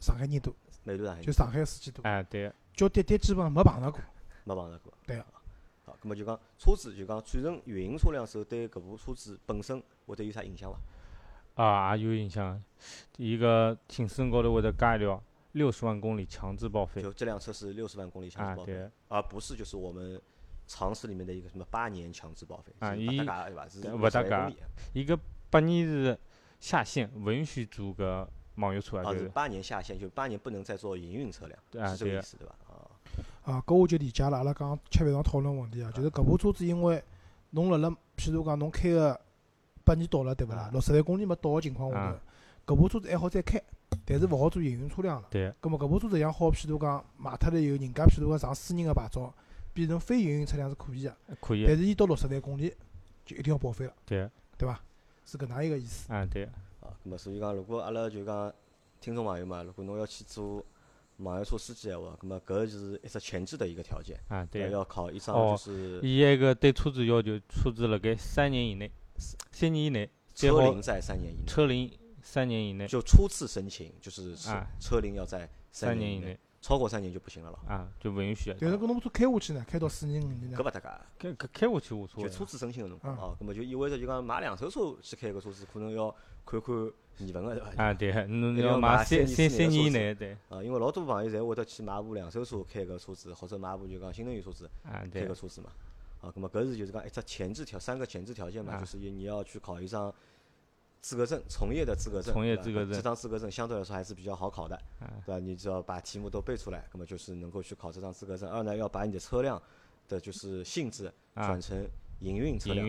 [0.00, 2.02] 上海人多，美团上海就上海司机多。
[2.02, 4.00] 哎，对个，叫滴滴基本上没碰着过。
[4.44, 4.92] 没碰着过。
[5.06, 5.24] 对个
[5.84, 11.62] 好，咁么就讲车子就讲转成运营车辆时候，对搿部车子本身会得有啥影响伐？
[11.62, 12.62] 啊，也有影响。
[13.16, 20.20] 一个挺身高头会得加一条六十万公里强制报废就这辆车是六十万公里强啊，制报废，对，而不是就是我们
[20.66, 23.68] 常识里面的一个什么八年强制报废，啊伊勿搭界对伐？
[23.68, 24.56] 是对60勿搭界万公里
[24.92, 25.18] 一个
[25.50, 26.18] 八年是
[26.58, 32.54] 下限，勿允许做个网约车啊，是是八年下线，就八年不能再做营运车辆，对啊对是这个意思对伐？
[33.44, 34.38] 啊，啊，搿我就理解了。
[34.38, 37.02] 阿拉刚吃饭上讨论问题啊，就是搿部车子因为
[37.50, 39.18] 侬辣辣，譬如讲侬开个
[39.84, 40.70] 八年到了，对勿啦啊？
[40.72, 42.20] 六十万公里没到个情况下啊
[42.66, 43.62] 头，搿部车子还好再开，
[44.04, 45.28] 但是勿好做营运车辆了。
[45.30, 49.32] 对葛末搿部车子像好，譬如讲卖脱了以后，人家譬如讲上私人个牌照，
[49.72, 52.74] 变成非营运车辆是可以个，可以但，是伊到六十万公里
[53.26, 54.80] 就一定要报废了，对，对伐？
[55.26, 56.12] 是搿能样一个意思。
[56.12, 56.44] 啊对，
[56.80, 58.52] 啊，咁么所以讲，如果阿拉就讲
[59.00, 60.64] 听众朋友嘛，如果侬要去做
[61.18, 64.70] 网约车司机闲话，那么搿是一只前置的一个条件，啊对。
[64.70, 68.90] 要考一张哦就是伊埃个对车子要求，车子辣盖三年以内，
[69.52, 71.90] 三年以内车龄在三年以内，车龄
[72.22, 77.60] 三年以内，就初次申请就是车啊车龄要在三年以内，超过三年就不行了咯。
[77.68, 78.56] 啊就不允许的。
[78.60, 82.28] 但是搿侬车开下去呢，开到四年五年呢搿，勿搭界，开开开下去无所谓啊。
[82.28, 86.10] 就初次申请个辰光嗯哦，搿么就意味着就讲买两手车去开搿车子，可能要
[86.44, 86.74] 看看
[87.18, 87.82] 年份个对伐？
[87.82, 95.70] 啊对，侬一定要要买三三三年以内，对，啊，因为老多朋友侪会得去买部两手车开个车子，或者买部就讲新能源车子啊开对搿，车子嘛。
[96.20, 100.12] 啊，那么搿是就是讲一只前置条，三个前置条件嘛，啊就是你要去考一张
[101.00, 102.32] 资格证，从业的资格证。
[102.32, 105.38] 从业资格证这张资格证相对来说还是比较好考的，啊对吧？
[105.38, 108.48] 你只要把题目都背出来，那么就是能够去考这张资格证。
[108.48, 109.60] 二呢，要把你的车辆
[110.08, 111.86] 的就是性质啊转成
[112.20, 112.86] 营运车辆，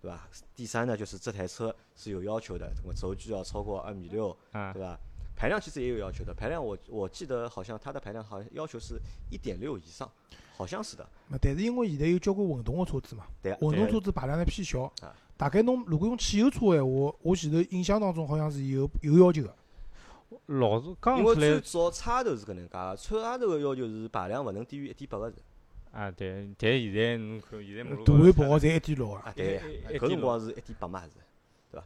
[0.00, 0.28] 对吧？
[0.56, 4.98] 第三呢，就是这台车是有要求的，什么轴距要超过二米六，啊对吧？
[5.36, 10.10] 排量其实也有要求的，排量我我记得好像它的排量好像要求是一点六以上，
[10.56, 11.08] 好像是的。
[11.28, 19.54] 那但是因为现在有交关混动的车子嘛，对啊，混动车子排量呢偏小啊，大概侬如果用汽油车个闲话，我前头印象当中好像是有有要求的。
[20.46, 25.36] 老是刚因为最早插头是搿能介个，插头的要求是排量勿能低于一点八个是。
[25.92, 29.62] 啊对，但现在侬看现在马路大高头出来汉跑侪一点六啊啊，对呀，
[29.98, 31.10] 搿辰光是一点八嘛是，
[31.70, 31.84] 对伐？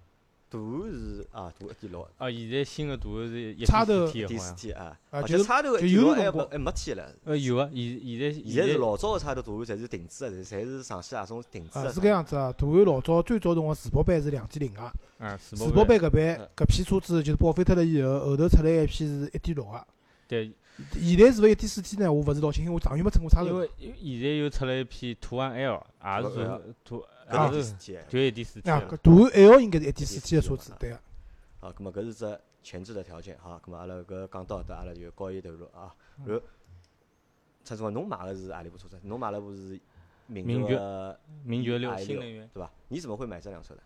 [0.51, 7.13] 大汉是啊，大一点六，啊，现在新的大的是一插头 T 第好像四天啊，啊就是而且差头个就一点六还没还没天了。
[7.25, 11.93] 呃有啊，现现在现在是老早个差头大汉侪是定制个，侪侪是上汽那种定制啊个。
[11.93, 12.53] 是搿样子啊。
[12.53, 14.83] 大汉老早最早辰光自保版是两点零个，
[15.19, 19.87] 啊四自保版搿版嗯搿批车子就是报废脱了以后，后头出来一批是一点六个。
[20.29, 20.51] 对，
[20.93, 22.13] 现在是勿是一点四 T 呢？
[22.13, 23.71] 我勿是老清，因为我长远没乘过插头因为。
[23.79, 28.05] 现在又出了一批途安 L，也是啊途搿也是。
[28.09, 31.01] 就一点四 T 啊，了搿大汉 L 应该是一点四 T 的车子，对个。
[31.61, 35.95] 好，咁么搿是只前置的条件哈，咁么阿拉搿讲到搿，阿拉就高一投入啊。
[36.19, 36.43] 嗯然后，
[37.65, 38.99] 陈总，侬买个是阿里部车子？
[39.03, 39.81] 侬买了部是
[40.27, 42.49] 名名爵爵名爵六新能源。
[42.53, 42.71] 对伐？
[42.89, 43.83] 你怎么会买这辆车的？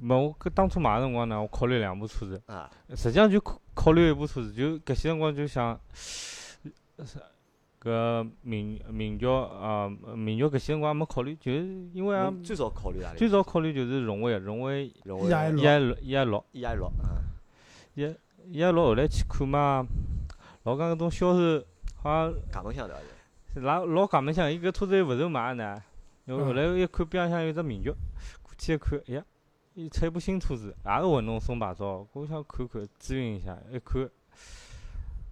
[0.00, 6.58] 没，我搿当初买个辰光呢，我考虑两部车子，啊，实际上就考考虑一部车子，就搿些辰光就想，是
[7.82, 13.18] 搿名名爵啊，名爵搿些辰光没考虑，就是因为啊，最早考虑哪里？
[13.18, 15.30] 最早考虑就是荣威，荣威荣威。
[15.30, 16.44] EI 一 i 六一 i 六。
[16.52, 17.20] E I 六啊，
[17.94, 18.02] 一
[18.62, 19.86] i 六，后来去看嘛，
[20.64, 21.64] 老讲搿种销售
[22.02, 23.00] 好像嘎门箱对伐？
[23.52, 25.82] 是老老讲门腔，伊搿车子又勿愁买呢。
[26.26, 27.90] 然后来一看边浪向有只名爵，
[28.42, 29.24] 过去一看，哎呀，
[29.74, 32.06] 伊出一部新车子，也是混动送牌照。
[32.12, 34.10] 我想看看咨询一下，一看，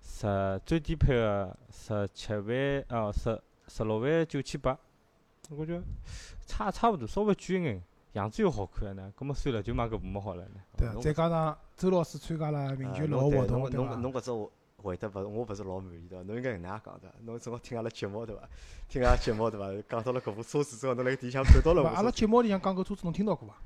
[0.01, 4.79] 十最低配个十七万哦，十十六万九千八，
[5.51, 5.83] 我觉得
[6.47, 9.13] 差差勿多，稍微贵一眼，样子又好看呢。
[9.17, 10.61] 葛末算了，就买搿部么好了呢。
[10.77, 14.03] 对再加上周老师参加了名爵六个活动，侬对伐侬？
[14.03, 16.25] 侬搿只我回答勿，我勿是老满意对伐？
[16.25, 18.49] 侬应该搿能样讲的，侬正好听阿拉节目对伐？
[18.89, 19.85] 听阿拉节目对伐？
[19.89, 23.57] 讲到了搿部车子之后，侬辣盖地上看到了阿拉节目里向讲搿车子侬听到过伐？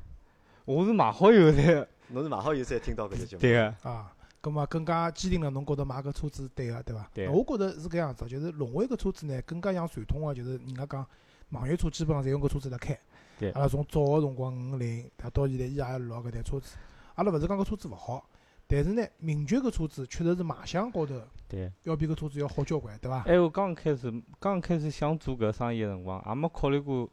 [0.65, 3.41] 我是买好以后才侬是买好以后才听到搿只节目。
[3.41, 7.11] 对个，啊，葛末更加坚定了侬觉着买搿车子对个，对伐？
[7.13, 11.05] 对我觉着是搿样子，就是荣威搿车子呢，更加像传统个，就是人家讲
[11.51, 12.99] 网约车基本上侪用搿车子来开。
[13.39, 16.77] 对阿拉从早个辰光五零，到现在 E I 六搿台车子，
[17.15, 18.25] 阿拉勿是讲搿车子勿好，
[18.69, 21.73] 但是呢，名爵搿车子确实是卖相高头对。
[21.83, 23.23] 要比搿车子要好交关，对伐？
[23.27, 27.09] 哎，我刚开始刚开始想做搿生意个辰光，也没考虑过，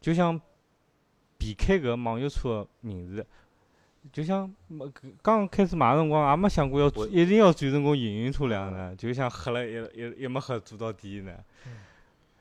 [0.00, 0.40] 就想
[1.40, 3.26] 避开搿网约车个名字。
[4.12, 11.32] 就像没搿刚开始买个辰光，也没想过要一定要转成功营运车辆呢，就想黑了一一一没黑做到底呢。
[11.66, 11.72] 嗯。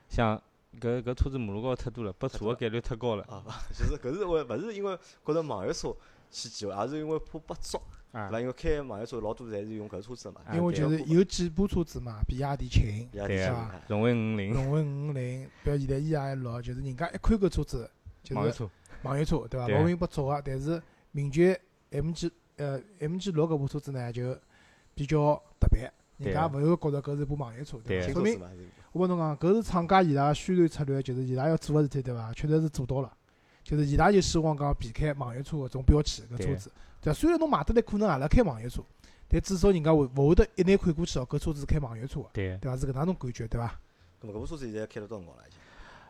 [0.08, 0.42] 像
[0.80, 3.24] 搿搿车子马路高头太多了，被查个概率太高了。
[3.24, 3.44] 啊，
[3.78, 5.96] 就是搿是为勿是因为觉着网约车
[6.32, 7.82] 去忌讳，也是因为怕被抓，
[8.14, 8.30] 对啊。
[8.32, 17.92] 伐？，因为开网约车老多侪是用搿车子嘛，啊因为就是有几部车子嘛，比亚迪秦、比亚对啊迪秦哎荣威五菱、荣威五菱，比如现在 E I 六就是人家一看搿车子
[18.24, 18.70] 就是
[19.04, 19.66] 网约车，对伐？
[19.66, 20.42] 对老容易被抓个。
[20.46, 20.82] 但是
[21.12, 21.60] 名爵
[21.92, 24.38] M G 呃 M G 六搿部车子呢，就
[24.94, 28.06] 比较特别，人家勿会觉着搿是部网约车，对伐？
[28.06, 28.42] 对说明
[28.92, 32.34] 我帮侬讲，搿是厂家伊拉个宣传策略，就是伊拉要做个事体，对伐？
[32.34, 33.14] 确实是做到了。
[33.64, 37.20] 就是伊拉就希望讲避开网约车搿种标签搿车对子，对伐？
[37.20, 38.82] 虽然侬买得来可能也辣开网约车，
[39.28, 42.58] 但至少人家会勿会得一眼看过去哦，搿车子是开网约车个，对。
[42.58, 42.76] 对伐？
[42.76, 43.80] 是搿能种感觉，对伐？
[44.24, 45.44] 搿部车子现在开了多少辰光了？
[45.48, 45.60] 已经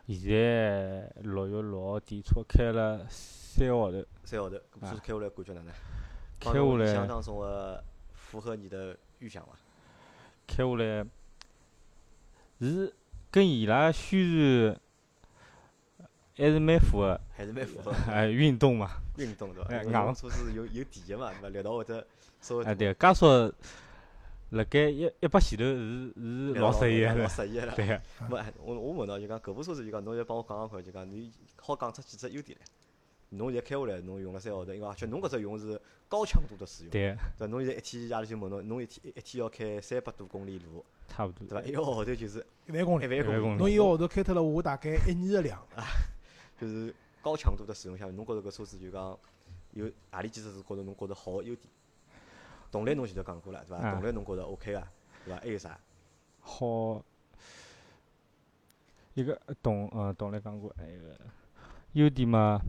[0.06, 5.72] 现在六月六号提车开了三个号头，三个号头，搿部车子啊开下来感觉哪能？
[6.40, 7.84] 开下来相当中个
[8.14, 9.52] 符合你的预想伐？
[10.46, 11.06] 开下来
[12.60, 12.92] 是
[13.30, 14.80] 跟伊拉宣传
[16.36, 19.70] 还是蛮符合，还是蛮符合 哎，运动嘛，运动对伐？
[19.70, 21.48] 哎硬车子有有电个嘛，对伐？
[21.50, 22.04] 力道或者
[22.40, 23.54] 稍微哎对，大加速
[24.50, 27.74] 辣盖一一百前头是是老适意老个，适意个了。
[27.76, 32.66] 对个，没，哎我我问到就讲搿部车子就讲，侬要帮我讲讲看，就讲你好讲出几只优点来。
[33.32, 37.46] 侬现在开下来，侬用了三个号头，因为而且侬搿只用是高强度的使用，对，对伐？
[37.46, 41.68] 侬现在一天夜里就问侬，侬一天一天要开三百多公里路，差不多，对伐？
[41.68, 45.64] 一个号头就是一万公里，一万公里，侬一个号头开脱了我大概一年的量，
[46.60, 49.16] 就是高强度的使用下面，侬觉着搿车子就讲
[49.74, 51.68] 有何里几只是觉着侬觉着好个优点？
[52.70, 53.76] 动力侬前头讲过了，对伐？
[53.76, 54.82] 啊动力侬觉着 OK 个，
[55.24, 55.40] 对伐？
[55.40, 55.78] 还有啥？
[56.40, 57.04] 好
[59.14, 61.16] 一个动呃动力讲过，还有个
[61.92, 62.60] 优点嘛，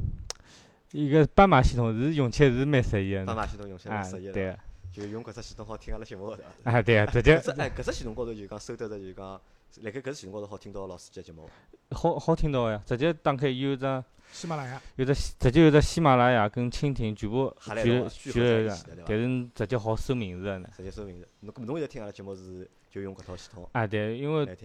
[0.91, 4.57] 一个斑马系统是用起来是蛮适意个，斑马系统用起来啊适意的，对，
[4.91, 6.71] 就用搿只系统好听阿拉节目个，对伐？
[6.71, 9.39] 啊对，直接哎，搿只系统高头就讲收得着，就讲
[9.81, 11.49] 辣盖搿只系统高头好听到老师节节目。
[11.91, 20.69] 好好听到个呀，直接打开有只喜马拉雅，有只直接有只喜马拉雅跟蜻蜓全部合来聚一道聚在一个但是直接好搜名字个呢。
[20.75, 21.27] 直接搜名字。
[21.41, 24.57] 侬搿侬现在听阿拉节目是就用搿套系统啊对，因为，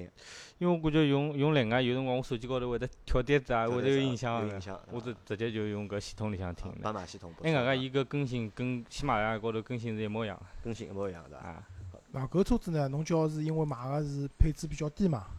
[0.59, 4.81] 因为我感觉用用另外有辰光我手机高头会得跳碟子啊，会得有影响个有影，响。
[4.91, 6.79] 我是是直接就用搿系统里向听的。
[6.83, 7.33] 斑马系统。
[7.43, 11.39] 哎，外加伊搿更新跟喜马拉雅高头更新是一模一样的更新一模一样是伐？
[11.39, 11.69] 啊。
[12.13, 15.31] 那搿车子呢，侬叫是因为买个是配置比较低嘛啊，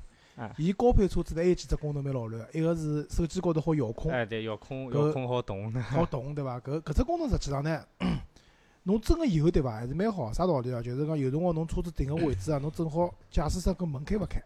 [0.58, 5.72] 伊高配车子呢还有几只功能蛮老卵，一个是手机高头好遥控，哎，对，遥控遥控好动。
[5.82, 6.60] 好动，对伐？
[6.60, 7.84] 搿搿只功能实际上呢，
[8.84, 9.72] 侬真个有对伐？
[9.72, 10.32] 还是蛮好。
[10.32, 10.82] 啥道理啊？
[10.82, 14.42] 就是讲有辰光侬车子停个位置啊， 侬正好驾驶室搿门开勿开，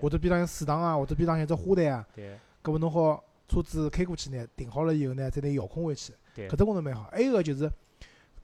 [0.00, 7.08] 或者边浪有水塘啊，或者边浪有只花坛啊，对搿么侬好车子开过去呢，停好了以后呢，再拿遥控回去，搿只功能蛮好。
[7.12, 7.70] 还有一个就是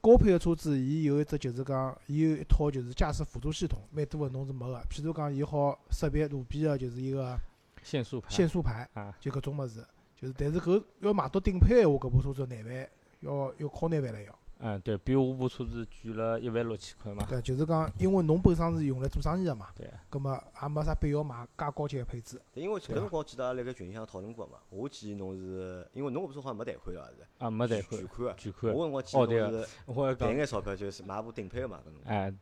[0.01, 4.81] 高配个车子，伊有一只就是讲，伊有一套就是驾驶辅助系统，蛮多个侬是没个。
[4.89, 7.37] 譬如讲，伊好识别路边个就是一个
[7.83, 8.29] 限速牌。
[8.29, 9.85] 限速牌，啊，就搿种物事。
[10.15, 14.38] 就是但是搿要买到顶配个闲话，搿部车子难万，要要靠难万了要。
[14.61, 17.25] 嗯，对，比我部车子贵了一万六千块嘛。
[17.29, 22.41] 对，就是讲，因为侬本身是用来做生意的嘛，对，葛末也没啥必要买介高级个配置。
[22.53, 27.25] 对因为搿辰光记得阿拉辣盖群里向讨论过嘛，我建议侬是，因为侬搿部车好像没贷款了是？
[27.37, 28.35] 啊，没贷款全，款啊。
[28.37, 28.73] 全款。
[28.73, 32.01] 我辰光建议侬是我还讲，赚眼钞票就是买部顶配个嘛，搿侬。
[32.03, 32.33] 哎，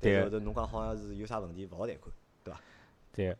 [0.00, 2.14] 但是对后头侬讲好像是有啥问题勿好贷款，
[3.14, 3.34] 对，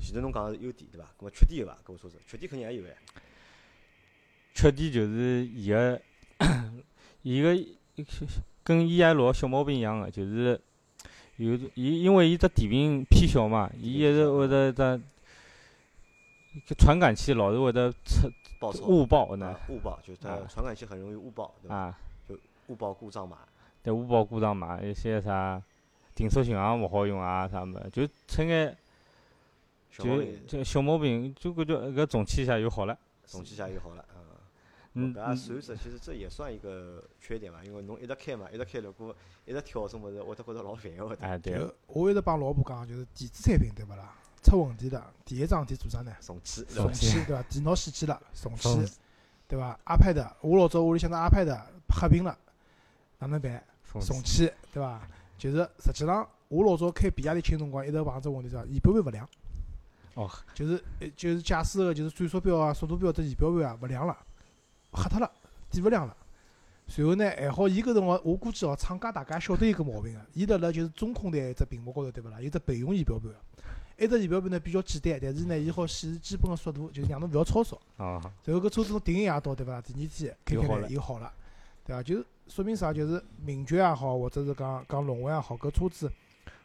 [0.00, 1.08] 前头侬讲是优点对伐？
[1.16, 1.78] 搿么缺点有伐？
[1.84, 2.96] 搿部车子缺点肯定也有哎。
[4.52, 6.00] 缺点就是伊个
[7.24, 7.58] 伊个
[8.62, 10.60] 跟 E I 六小毛病一样个，就是
[11.36, 14.82] 有伊因为伊只电瓶偏小嘛，伊一直会得只
[16.68, 17.90] 搿传感器老是会得
[18.72, 21.74] 出误报呢啊，误报就是它啊传感器很容易误报，对伐？
[21.74, 21.98] 啊，
[22.68, 23.38] 误报故障码。
[23.82, 25.60] 对误报故障码，一些啥
[26.14, 28.76] 定速巡航勿好用啊啥么，就出眼
[29.90, 32.96] 就就小毛病，就感觉搿重启一下就好了。
[33.26, 34.23] 重启一下就好了，嗯。
[34.94, 44.14] 嗯搿也算是，其实这也算一个缺点嘛，因为侬一直开嘛，一直开，如果一直跳什么事，我都觉着老烦个，会得哎对，就我一直帮老婆讲，就是电子产品对勿啦？
[44.42, 46.14] 出问题了，第一桩事体做啥呢？
[46.20, 46.92] 重启，重？
[46.92, 47.42] 启对伐？
[47.44, 48.68] 电脑死机了，重启
[49.48, 52.38] 对伐？iPad，我老早屋里向的 iPad 黑屏了，
[53.18, 53.64] 哪能办？
[53.90, 55.00] 重重启对伐？
[55.38, 58.64] 就是实际上，我老早开比亚迪秦辰光，一直碰只问题是啥？
[58.64, 59.28] 仪表盘勿亮。
[60.14, 60.30] 哦。
[60.54, 64.16] 就是呃就是驾驶个就是转速表啊、速度表这仪表盘啊勿亮了，
[64.94, 65.30] 黑脱了，
[65.70, 66.16] 点勿亮了。
[66.86, 72.40] 随后呢，还好伊搿辰光，我估计哦，厂家大家晓得有搿毛病个，伊辣辣就是中控台一只屏幕高头对勿啦？
[72.40, 77.80] 有只备用仪表盘个，一只仪表盘呢比较简单，但是呢，伊好显示基本个速度，就是让侬勿要超速。
[77.96, 79.80] 哦，然后搿车子侬顶一夜到，对伐？
[79.80, 81.32] 第二天开开来了又好了，
[81.86, 82.02] 对伐？
[82.02, 82.92] 就说明啥？
[82.92, 86.12] 就是名爵也好，或者是讲讲荣威也好，搿车子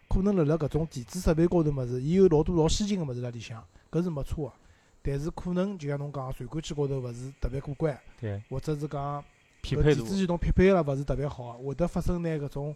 [0.09, 4.53] 可能辣辣搿种电子设备高头物事，伊有老多老先进个物事辣里向，搿是没错个。
[5.01, 9.23] 但是可能就像侬讲，传感器高头勿是特别过关，对，或者是讲
[9.61, 12.75] 匹配电子系统匹配了勿是特别好，会得发生呢搿种，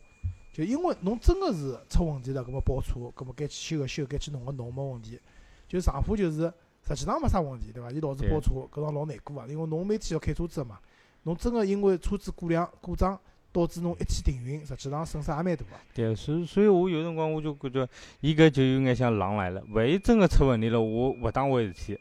[0.52, 5.20] 就因为侬真个是出问题了，搿么包车，搿么该去修个修，该去弄个弄没问题。
[5.68, 6.54] 就上铺就是
[6.88, 7.90] 实际上没啥问题，对伐？
[7.92, 10.80] 伊老是对包车，搿桩老难过啊，因为侬每天要开车子个嘛，
[11.24, 13.20] 侬真个因为车子过量故障
[13.52, 15.66] 导致侬一天停运，实际上损失也蛮大个。
[15.94, 17.88] 对，所以所以我有辰光我就感觉，
[18.20, 21.98] 伊搿就有眼像狼来了，万一真个出问题了，我勿当回事体，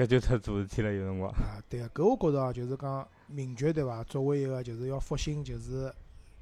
[0.00, 0.90] 搿就出大事体了。
[0.90, 4.02] 有辰光，啊，对个，搿我觉着啊，就是讲名爵对伐？
[4.04, 5.92] 作为一个就是要复兴就是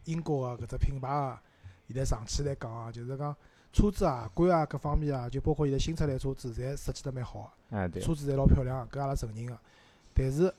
[0.05, 1.42] 英国个搿只品牌啊，
[1.88, 3.35] 现在长期来讲啊，就是讲
[3.73, 7.77] 车子啊、观啊各方面啊，就包括现在新出来车子，侪设计得蛮好个。
[7.77, 9.59] 哎对，车子侪老漂亮，搿阿拉承认个。
[10.14, 10.55] 但是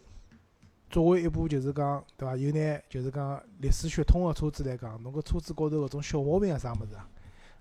[0.89, 6.95] 作为一部就是讲对伐，有眼就是讲历史血统个车子来讲，侬搿车子高头搿种小毛病啊啥物事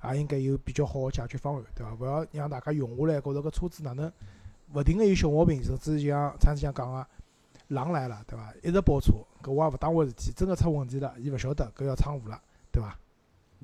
[0.01, 1.95] 啊，也应该有比较好个解决方案，对伐？
[1.95, 4.13] 勿要让大家用下来觉着搿车子哪能
[4.75, 7.07] 勿停个有小毛病，甚至像上次像讲个
[7.69, 8.53] 狼来了，对伐？
[8.63, 12.99] 一直包车，搿我也勿当回事体，真个出问题了，伊勿晓得，搿要闯祸了，对伐？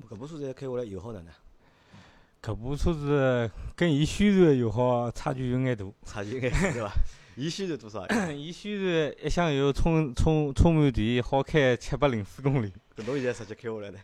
[0.09, 1.31] 搿部车子开下来油耗哪能？
[2.41, 5.85] 搿部车子跟伊宣传的油耗差距有眼大。
[6.05, 6.91] 差距有眼大对伐？
[7.35, 8.05] 伊宣传多少？
[8.31, 13.99] 伊宣传一箱油充充充满电好开七百零四公里，搿侬现在实际开下来呢？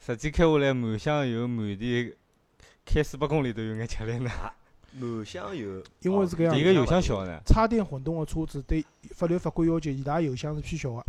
[0.00, 2.12] 实际开下来满箱油满电
[2.84, 4.30] 开四百公里都有眼吃力呢。
[4.94, 11.04] 满箱油，因为是搿样一个油箱小呢，插电混动个车子对法律法规要求，伊拉油箱是偏小个。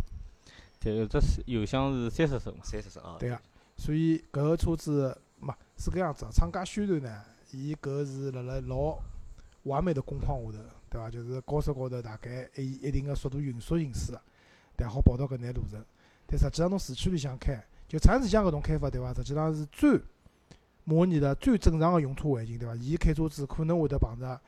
[0.80, 2.60] 对，有只是油箱是三十升嘛。
[2.62, 3.16] 三十升啊。
[3.18, 3.40] 对个，
[3.76, 7.22] 所以搿个车子嘛是搿样子的，厂家宣传呢，
[7.52, 8.98] 伊搿是辣辣老
[9.62, 11.10] 完美的工况下头，对伐？
[11.10, 14.20] 就是高速高头大概一一定个速度匀速行驶个，
[14.76, 15.84] 但好跑到搿眼路程。
[16.26, 19.14] 但实际上侬市区里向开，就长时间搿种开发，对伐？
[19.14, 20.00] 实际上是最
[20.88, 22.74] 模拟了最正常个用车环境，对伐？
[22.76, 24.40] 伊开车子可能会得碰着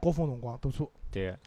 [0.00, 1.38] 高峰辰光堵车，对个，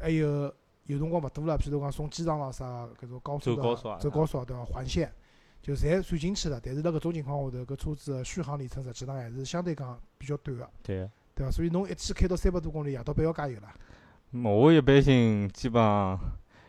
[0.00, 0.52] 还有
[0.86, 4.64] 有辰光勿堵了，譬如讲送机场咯啥搿种高速的走高速啊走高速啊对伐？
[4.64, 5.12] 环线
[5.60, 6.58] 就侪算进去了。
[6.62, 11.10] 但是辣搿种情况下头，搿车子个续航里程实际上还是相对讲比较短个，对个。
[11.34, 11.52] 对伐？
[11.52, 13.68] 所以侬一天开到三百多公里，夜到半要加油了。
[14.30, 16.18] 嗯我一般性基本上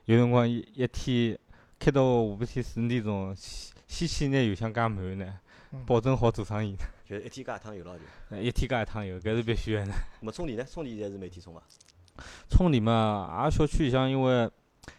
[0.06, 1.40] 有辰光一一天
[1.80, 5.40] 开到下半天四五点钟，先先去拿油箱加满呢，
[5.72, 6.76] 嗯保证好做生意。
[7.08, 8.04] 就是一天加一趟油了就。
[8.30, 9.94] 呃一天加一趟油，搿是必须个呢。
[10.20, 10.66] 么充电呢？
[10.66, 11.64] 充电现在是每天充伐？
[12.50, 14.52] 充电嘛，也小区里向因为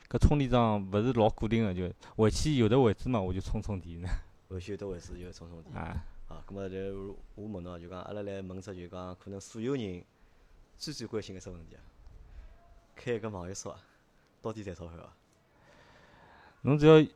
[0.09, 4.09] 搿充电桩勿是老固定个，就回去有的位置嘛，我就充充电呢。
[4.49, 5.75] 回去有得位置就充充电。
[5.77, 10.03] 啊，啊，葛末就我问侬啊，就讲阿拉来问只就讲可能所有人
[10.79, 11.83] 最最关心个只问题啊，
[12.97, 13.81] 开一个网约车啊，
[14.41, 15.13] 到底赚钞票伐？
[16.63, 17.07] 侬只要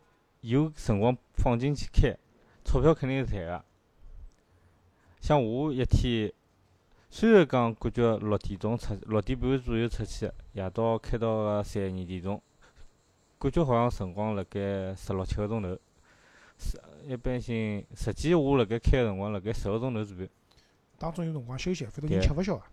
[0.43, 2.15] 有辰光放进去开，
[2.63, 3.65] 钞票肯定是赚个。
[5.23, 6.33] 像我一天，
[7.09, 12.43] 虽然讲感觉六点钟出，六点半左右出去，夜到开到个三二点钟，
[13.39, 15.79] 感觉好像辰光辣盖十六七个钟头。
[16.59, 20.29] 是一般性，实际我辣盖开个辰光辣盖十个钟头左右。
[20.99, 22.67] 当中有辰光休息，反正人吃勿消啊。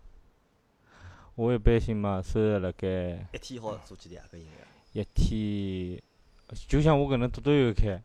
[1.36, 4.26] 我一般性嘛，收入辣盖一天好做几钿啊？
[4.34, 4.48] 搿营
[4.94, 5.04] 业？
[5.04, 6.02] 一天，
[6.68, 8.02] 就像我搿能多多有开，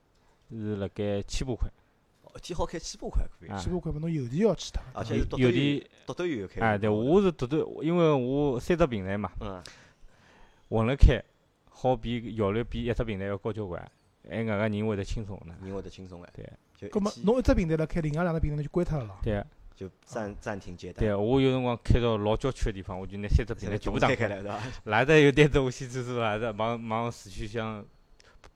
[0.51, 1.67] 是辣盖千把块。
[2.35, 4.83] 哦一天好开千把块可以，啊千把块嘛，侬油钿要去脱。
[4.93, 6.61] 而且有独有头油的，独头油开。
[6.61, 9.63] 哎，对，我是嘟嘟，因为我三只平台嘛，嗯，
[10.69, 11.23] 混了开，
[11.71, 13.81] 好比效率比一只平台要高交关，
[14.29, 15.55] 还外个人会得轻松呢。
[15.63, 16.29] 人会得轻松个。
[16.35, 16.45] 对。
[16.77, 19.17] 就葛末侬一只平台辣开，另外两只平台就关脱了咯。
[19.23, 19.41] 对
[19.77, 21.01] 就暂暂停接待。
[21.01, 24.61] 对，我有辰光开到老郊区个地方，我就拿三只平台全部打开，来对伐？
[24.85, 27.85] 哪搭有单子我先做做，哪搭往往市区想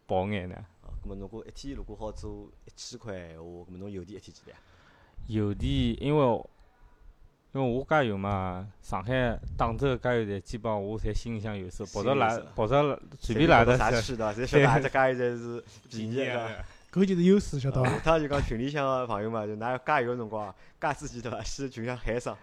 [0.08, 0.56] 跑眼呢。
[1.08, 4.58] 哦，咁么如果一天如果好做一千块闲话，咁么侬油钿一天几钿啊？
[5.28, 6.44] 油钿，因为
[7.52, 14.32] 因为我加油嘛，上海打州加油站基本上我侪心里向有数，跑到哪跑到随便哪搭，啥区对伐？
[14.34, 16.64] 侪晓得哪只加油站是便宜个对伐？
[16.92, 17.90] 搿就是优势，晓得伐？
[17.90, 21.42] 下趟就讲群里向个朋友嘛，就㑚要加油个辰光，加之前对伐？
[21.42, 22.36] 先群里向喊一声，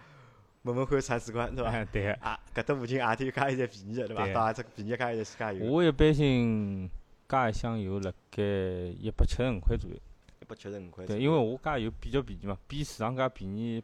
[0.62, 1.70] 问问看铲屎官对伐？
[1.70, 2.12] 哎， 对个。
[2.14, 4.24] 啊，搿搭附近何里有加油站便宜个对伐？
[4.24, 5.64] 对到阿只便宜个加油站去加油。
[5.66, 6.90] 我一般性
[7.28, 9.96] 加一箱油辣盖一百七十五块左右。
[10.40, 11.06] 一百七十五块。
[11.06, 13.82] 对，因为我加油比较便宜嘛，比市场价便宜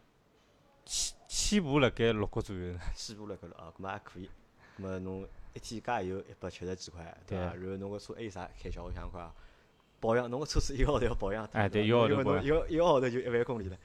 [0.84, 2.80] 起起步辣盖六角左右呢。
[2.94, 4.30] 起步辣盖六啊，搿么还可以。
[4.78, 7.54] 搿么侬一天加油一百七十几块，对伐？
[7.54, 8.84] 然后侬个车还有啥开销？
[8.84, 9.34] 我想想看啊，
[10.00, 11.60] 保养，侬个车子一个号头要保养脱。
[11.60, 13.76] 哎对一个号头一个一个号头就一万公里了，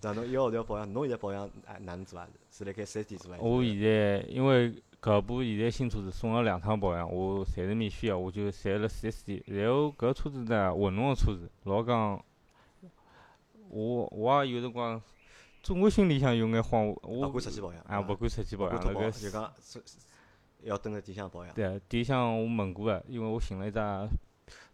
[0.00, 0.12] 对伐？
[0.12, 2.28] 侬一个号头要保养，侬现在保养哎哪能做啊？
[2.50, 3.38] 是辣盖四 S 店做啊？
[3.40, 9.42] 我现在因为搿部现在新车子送了两趟保养，我侪是免费个，我就侪辣四 S 店。
[9.48, 12.24] 然后搿车子呢，混动个车子，老讲，
[13.68, 14.98] 我我也有辰光，
[15.62, 19.52] 总归心里向有眼慌，我勿敢出去保养，啊勿敢出去保养，辣盖脱保就讲
[20.62, 21.54] 要蹲辣店向保养。
[21.54, 23.78] 对，店向我问过个，因为我寻了一只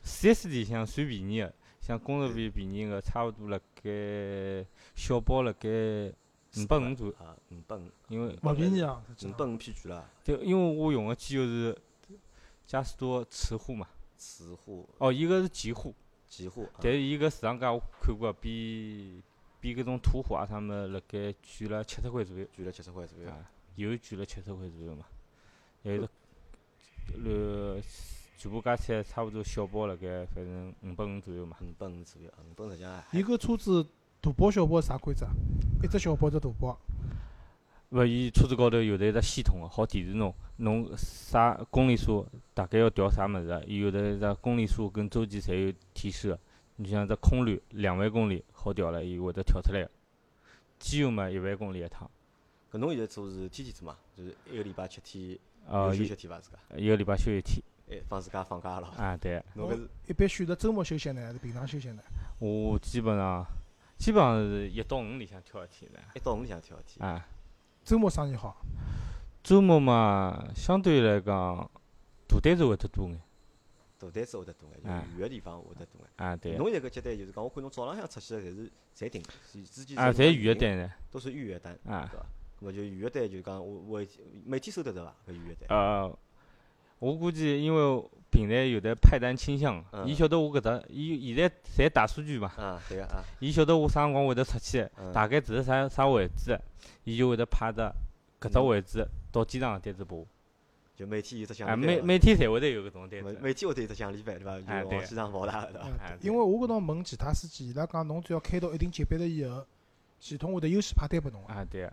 [0.01, 4.65] 四 S 店向算便宜个，像工作费便宜个，差勿多辣盖
[4.95, 5.69] 小包辣盖
[6.57, 10.11] 五百五左右，啊，五百五，因为勿便宜啊，五百五偏贵了。
[10.25, 11.77] 对，因为我用个机油是
[12.67, 13.87] 嘉实多磁护嘛，
[14.17, 15.95] 磁护、哦，伊个是极护，
[16.29, 16.81] 极护，啊。
[16.83, 19.23] 但是伊搿市场价我看过，比
[19.61, 23.31] 比搿种土护啊啥物事辣盖贵了七十块左右，贵了七十块左右。
[23.31, 25.07] 啊，油贵了七十块左右嘛，
[25.85, 26.09] 还有
[27.25, 27.81] 呃
[28.37, 31.57] 全部加起来差勿多小包辣盖反正五百五左右嘛。
[31.61, 33.19] 五百五左右，五百实际上还。
[33.19, 33.87] 伊搿车子
[34.21, 35.33] 大包小包是啥规则啊？
[35.83, 36.79] 一只小包一只大包，
[37.91, 46.39] 勿，伊车子高头有得一只系统个，好提示侬，侬啥公里数大概要调啥物事个，伊有得一只公里数跟周期侪有提示个。
[46.77, 49.91] 你像只空滤两万公里好调了，伊会得跳出来个。
[50.79, 52.11] 机油嘛，一万公里一趟。
[52.73, 53.97] 搿侬现在做是天天做嘛？
[54.17, 56.41] 就是一个礼拜七天，呃，有休一息天伐？
[56.41, 57.63] 自家，一个礼拜休一天。
[57.91, 58.89] 哎，放自家放假了。
[58.97, 62.03] 啊，对，侬搿是一般选择周末休息呢，还是平常休息呢？
[62.39, 63.45] 我基本上
[64.01, 66.01] 基本上是一到五里向挑一天的。
[66.15, 67.07] 一到五里向挑一天。
[67.07, 67.29] 啊，
[67.85, 68.65] 周末生意好，
[69.43, 71.71] 周末嘛，相对来讲，
[72.27, 73.21] 大单子会得多眼。
[73.99, 76.11] 大单子会得多眼，就啊远个地方会得多眼。
[76.17, 76.57] 啊，对。
[76.57, 79.23] 侬现在搿接单就是讲，我看侬早浪向出去个侪是侪定，
[79.53, 80.91] 是之前啊，是侪预约，单呢。
[81.11, 82.27] 都是预约单，啊对伐？
[82.63, 84.07] 咾么就预约单就讲我我
[84.47, 85.15] 每天收得着伐？
[85.29, 85.69] 搿预约单。
[85.79, 86.19] 呃，
[87.01, 96.59] 我估计因为平台有的派单倾向，嗯伊晓得我搿只，伊现在侪大数据嘛，啊，对个啊，伊晓得我啥辰光会得出去，嗯大概住在啥啥位置，
[97.05, 97.81] 伊就会得派只
[98.41, 100.27] 搿只嗯位置到机场个单子拨我。
[100.97, 101.97] 就每天有只奖啊，励单。
[101.97, 103.39] 每每天侪会得有搿种单每子。
[103.41, 104.61] 每天会得有只奖励班，对伐？
[104.61, 106.17] 就往机场跑大个，对伐？
[106.21, 109.65] 因为我搿辰问其他司机，伊拉讲侬只要开到一定级别了以后，
[110.19, 111.91] 系统会得优先派单拨侬个，啊，对，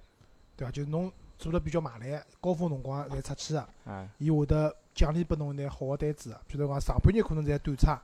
[0.58, 0.72] 对伐？
[0.72, 1.10] 就是侬
[1.40, 6.36] 做了比较卖力，高峰辰光侪出去个，啊，伊会得奖励拨侬一眼好个单子个。
[6.50, 8.02] 譬如讲上半日可能侪短差，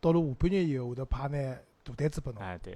[0.00, 2.40] 到了下半日以后会得派眼大单子拨侬。
[2.40, 2.74] 哎，对，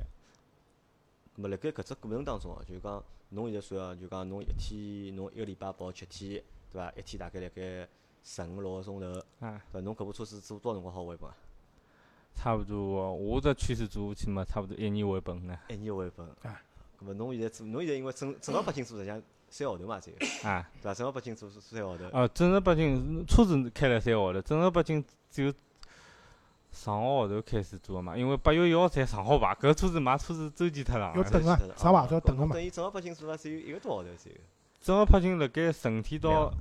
[1.36, 6.42] 咁么辣盖搿只过程当中哦，就讲侬现在算啊，就讲侬一天侬一个礼拜跑七天，
[6.72, 6.92] 对伐？
[6.96, 7.88] 一天大概辣盖
[8.24, 9.06] 十五六个钟头，
[9.46, 9.80] 啊，对伐？
[9.80, 11.36] 侬搿部车子做多少辰光好回本啊？
[12.34, 15.56] 差不多，我这趋势做下去嘛，差不多一年回本呢。
[15.68, 16.26] 一年回本。
[16.42, 16.60] 啊。
[17.00, 20.94] 咁么侬现在做，侬现在因为正正儿八经做，实际上三个号头嘛，只有，对啊，伐？
[20.94, 22.04] 正儿八经做三个号头。
[22.12, 25.52] 哦，正儿八经车子开了三个号头，正儿八经只有
[26.70, 31.16] 上个号头开始做个嘛，因为八月一号才上好牌，搿车子买车子周期太长了。
[31.16, 34.36] 要等啊啊上牌都要等个嘛等于正儿八经做了只有一个多号头，只有
[34.80, 36.52] 正儿八经辣盖成天到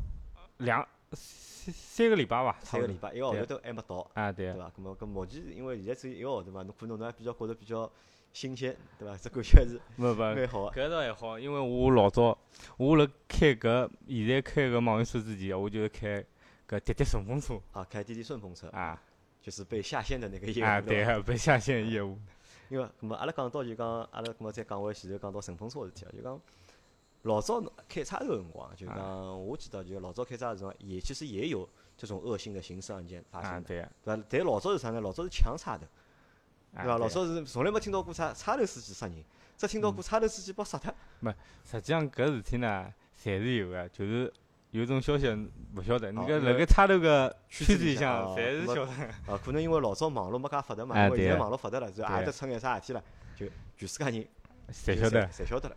[0.57, 2.97] 两三三个礼拜伐，三个礼。
[2.99, 4.09] 拜，一个号头都还没到。
[4.15, 4.71] 啊，对对，伐？
[4.75, 7.89] 咁么搿目前因为现在只有一个号头嘛，侬可能侬还比较觉着比较
[8.39, 9.17] 新鲜，对伐？
[9.17, 10.71] 这感觉还是勿勿，蛮好个。
[10.71, 12.37] 搿倒还好，因为我老早
[12.77, 16.23] 我辣开搿现在开搿网约车之前，我就是开
[16.65, 17.59] 搿滴滴顺风车。
[17.73, 18.97] 啊，开滴滴顺风车，啊。
[19.41, 22.17] 就是被下线的那个业务，啊，对被下线业务。
[22.69, 26.39] 因为咁么阿拉讲到就讲，阿拉咁么再讲回前头讲到顺风车个事体啊，就讲
[27.23, 28.95] 老早侬开叉头个辰光，就啊。
[28.95, 31.67] 讲我记得就老早开叉头辰光，也其实也有
[31.97, 34.23] 这种恶性的刑事案件发啊，生的，对，对伐？
[34.29, 35.01] 但老早是啥呢？
[35.01, 35.89] 老早是抢叉头，啊
[36.74, 36.97] 对伐？
[36.97, 39.24] 老早是从来没听到过叉叉头司机杀人，
[39.57, 40.93] 只听到过叉头司机被杀脱。
[41.20, 44.32] 没实际上搿事体呢，侪是有个，就是
[44.72, 45.28] 有种消息
[45.76, 48.91] 勿晓得，你哦因为搿辣盖差头个圈圈子里向侪是晓得。
[49.28, 53.03] 啊，可能因为老早网络没介发达嘛，哎 因为现在网络发达了，就也对得出眼啥事体了，
[53.36, 53.47] 就
[53.78, 54.28] 全世界人
[54.72, 55.28] 侪晓得。
[55.28, 55.76] 侪晓得了，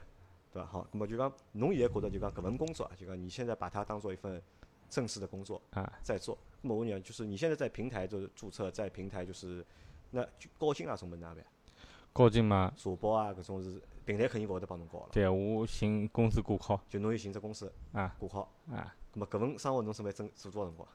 [0.53, 0.69] 对伐？
[0.69, 4.41] 好，那么就讲侬现在觉得就讲搿份工作啊，就讲你现在把它当做一份
[4.91, 6.37] 正式的工作啊在做。
[6.61, 9.65] 那么我问你啊，就是你现在在平台就是注册，在平台就是
[10.13, 11.45] 那就高薪啊种么哪办？
[12.13, 18.41] 高进嘛，社保啊搿种是平台肯定勿会得帮侬交了，对我寻公司挂靠就侬有寻只公司啊挂靠。
[18.71, 20.89] 啊，那么搿份生活侬准备做做多少辰光？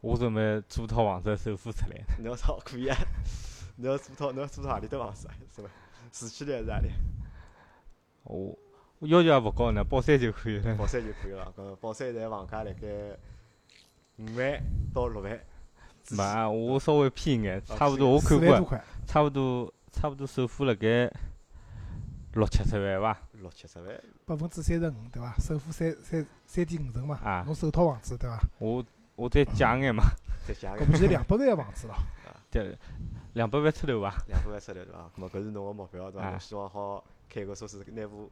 [0.00, 1.96] 我准备租套房子首付出来。
[2.22, 2.96] 侬要操可以啊，
[3.76, 5.34] 侬要租套侬要租套何里搭房子啊？
[5.54, 5.68] 是伐？
[6.12, 6.90] 市区里还是何里？
[8.24, 8.56] 我
[9.00, 10.76] 我要求也勿高呢，宝山就可以了。
[10.76, 11.52] 宝山就可以了。
[11.56, 13.18] 搿宝山现在房价辣盖
[14.18, 14.62] 五万
[14.94, 15.44] 到六万
[16.04, 16.24] 之间。
[16.24, 21.10] 嘛，我稍微偏一眼，啊差不多我四看过，差不多差不多首付辣盖
[22.34, 23.20] 六七十万伐？
[23.32, 23.88] 六七十万，
[24.24, 25.34] 百分之三十五对伐？
[25.38, 28.40] 首付三三三点五成嘛啊，侬首套房子对伐？
[28.58, 28.84] 我
[29.16, 30.04] 我再借眼嘛，
[30.46, 31.94] 再借眼搿不就是两百万个房子咯？
[32.50, 32.76] 对，
[33.34, 34.14] 两百万出头伐？
[34.28, 35.10] 两百万出头对伐？
[35.16, 36.26] 咾么搿是侬个目标对伐？
[36.26, 38.30] 啊侬希望好开个车子拿部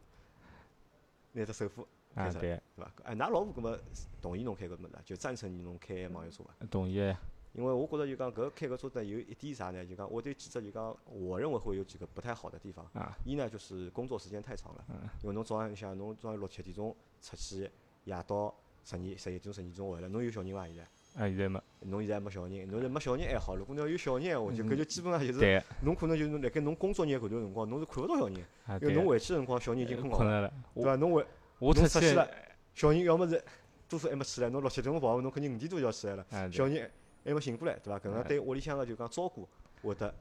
[1.33, 2.91] 拿只首付开出来，啊对，对伐？
[3.03, 3.77] 哎，㑚老婆搿么
[4.21, 5.01] 同意侬开搿物事啊？
[5.05, 6.49] 就赞成侬开网约车伐？
[6.71, 7.19] 同意个呀。
[7.53, 9.85] 因为我觉着就讲搿开个车子呢有一点啥呢？
[9.85, 12.85] 就讲我对记者就讲，我认为会有几个不太好的地方。
[12.93, 17.69] 啊，一呢就是工作时间太长了，嗯因为侬早浪向侬早上六七点钟出去，
[18.05, 20.65] 夜到十二十一点钟十二点钟回来，侬有小人伐？
[20.67, 20.83] 现在？
[21.21, 21.61] 啊，现在没。
[21.81, 28.35] 侬现在还没小人，侬是没小人还好，如果侬要有小人闲话，就搿就基本上就是对，侬可能就是辣盖侬工作日搿段辰光，侬是看勿到小人，
[28.81, 29.05] 因为侬。
[29.05, 30.53] 回去个辰光小人已经困觉了。
[30.73, 30.95] 对伐？
[30.95, 31.25] 侬回
[31.59, 32.25] 我出去了，
[32.73, 33.43] 小人要么是
[33.89, 36.25] 多数还没起来，侬六七点钟跑，侬肯定五点多就要起来了。
[36.49, 36.89] 小人
[37.23, 37.99] 还没醒过来，对伐？
[37.99, 39.47] 搿能哎对屋里向个就讲照顾
[39.83, 40.13] 会得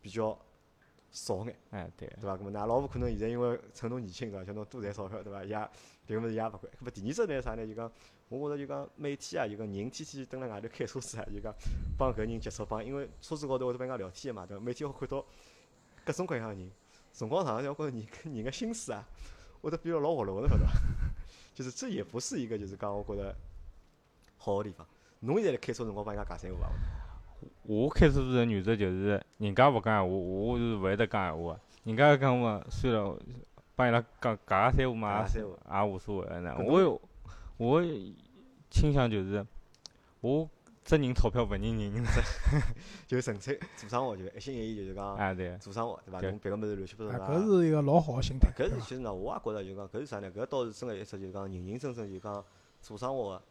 [0.00, 0.38] 比较
[1.10, 2.36] 少眼，哎对，对伐？
[2.36, 5.42] 搿么㑚老婆可能现在因为趁侬年轻对伐，叫侬多赚钞票，对伐？
[5.44, 5.56] 也
[6.06, 6.62] 迭个物事也勿管。
[6.80, 7.66] 搿么第二只呢啥呢？
[7.66, 7.90] 就讲
[8.28, 11.54] 我觉着就讲每天啊，就讲人天天蹲辣外头开车子啊，就讲
[11.96, 14.62] 帮搿人接触，帮因为车子高头会得帮人家聊天个嘛，对伐？
[14.62, 15.24] 每天会看到
[16.04, 16.70] 各种各样个人，
[17.12, 19.04] 辰光长了，我觉着人跟人个心思啊，
[19.60, 20.72] 会得变得老活络个，侬晓得伐？
[21.54, 23.34] 就是这也不是一个就是讲我觉着
[24.36, 24.86] 好个地方。
[25.20, 26.68] 侬现在辣开车辰光帮人家讲三胡伐？
[27.62, 31.60] 我开车子的原则就是，人家勿讲闲话，我是勿会得讲闲话个。
[31.84, 33.18] 人家讲嘛，算了，
[33.74, 36.54] 帮伊拉讲讲个三胡嘛，讲三胡也无所谓个呢。
[36.58, 37.00] 搿我有
[37.56, 37.82] 我
[38.70, 39.44] 倾向就是，
[40.20, 40.48] 我
[40.84, 42.04] 只认钞票勿认人。
[43.06, 46.20] 就纯粹做生活，就一心一意就是讲啊对，做生活，对伐？
[46.20, 50.30] 对侬别个物事乱七八啊，糟搿是一个老好个心态，搿是其实呢，我也觉着就讲搿是啥呢？
[50.30, 52.44] 搿倒是真个一只就是讲认认真真就讲
[52.80, 53.42] 做生活个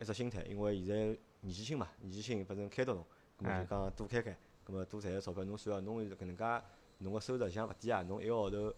[0.00, 0.42] 一只心态。
[0.42, 3.04] 因为现在年纪轻嘛，年纪轻反正开到侬，
[3.38, 5.44] 葛末哎就讲多开开，葛末多赚个钞票。
[5.44, 6.62] 侬算下侬搿能介
[6.98, 8.72] 侬个收入像勿低啊，侬一个号头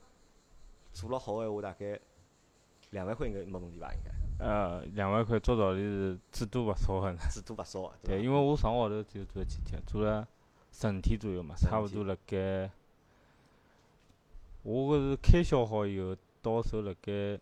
[0.93, 2.01] 做了好个闲话，大概
[2.91, 3.93] 两万块应该没问题伐？
[3.93, 7.19] 应该呃，两万块做道理是至多勿少个呢。
[7.31, 10.27] 至多勿少个，对，因为我上个号头只有做了几天，做了
[10.71, 12.71] 十五天左右嘛，差勿多辣盖。
[14.63, 17.39] 我搿是开销好以后，到手辣盖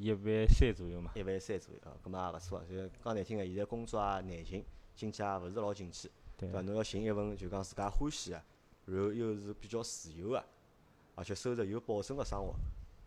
[0.00, 1.12] 一万三左右嘛。
[1.14, 2.64] 一万三左右，啊，葛末也勿错啊。
[2.68, 6.10] 就讲难听个，现在工作也难寻，经济也勿是老景气。
[6.36, 6.60] 对对伐？
[6.60, 8.42] 侬要寻一份就讲自家欢喜个，
[8.86, 10.44] 然后又是比较自由个，
[11.14, 12.54] 而且收入有保证个生活，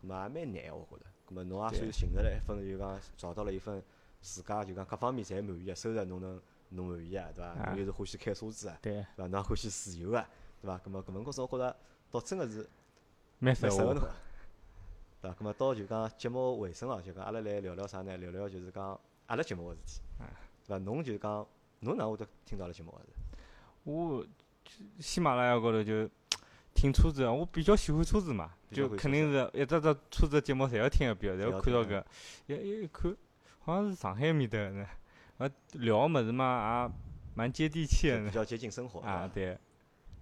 [0.02, 1.06] 葛末也蛮难个，我觉着。
[1.26, 3.84] 葛末侬也算对寻着了一份就讲找到了一份
[4.20, 7.46] 自家就讲各方面侪满意个收入，侬能侬满意个，对伐？
[7.50, 9.28] 啊侬又是欢喜开车子个，对，对伐？
[9.28, 10.26] 侬也欢喜自由个，
[10.62, 10.78] 对伐？
[10.80, 11.76] 葛末搿份工作我觉着
[12.10, 12.68] 倒真个是
[13.38, 14.10] 蛮适合我蛮适合侬。
[15.22, 15.36] 个，对伐？
[15.40, 18.18] 咁么到就讲节目尾声哦，就讲阿拉来聊聊啥呢？
[18.18, 20.26] 聊聊就是讲阿拉节目个事体啊，
[20.68, 20.84] 对伐？
[20.86, 21.46] 侬就讲
[21.82, 23.08] 侬哪会得听到阿拉节目个是？
[23.84, 24.26] 我
[25.00, 26.08] 喜马拉雅高头就
[26.74, 32.04] 听车子，我比较喜欢车子嘛，就肯定是一只只车子节目侪要听一遍，侪侪要要看到听
[32.48, 33.16] 搿，一一看
[33.60, 34.86] 好像是上海面搭个呢，
[35.38, 36.94] 呃聊个物事嘛也
[37.36, 39.58] 蛮接地气个呢，比较接近生活啊对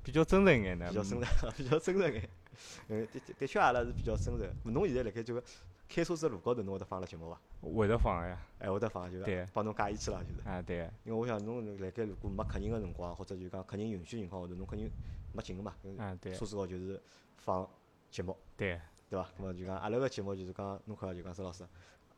[0.04, 2.30] 比较真实一眼呢，比较真嗯实， 比较真实眼。
[2.88, 4.50] 嗯，的的的确阿拉是比较真实。
[4.64, 5.42] 侬现在辣盖就
[5.90, 7.40] 开车子路高头，侬会得放阿拉节目伐？
[7.62, 9.20] 会得放个呀，哎会得放，就
[9.54, 10.48] 帮侬加义气啦，就是。
[10.48, 14.90] 啊对，因为我想侬辣盖如果没客人个辰光，或者就讲客人允许情况下头，侬肯定
[15.34, 15.74] 没劲个嘛。
[15.84, 17.02] 搿啊对车子高就是
[17.38, 17.68] 放
[18.12, 18.80] 节目，对，
[19.10, 19.30] 对伐？
[19.38, 21.66] 那么就讲阿拉个节目就是讲，侬看就讲周老师，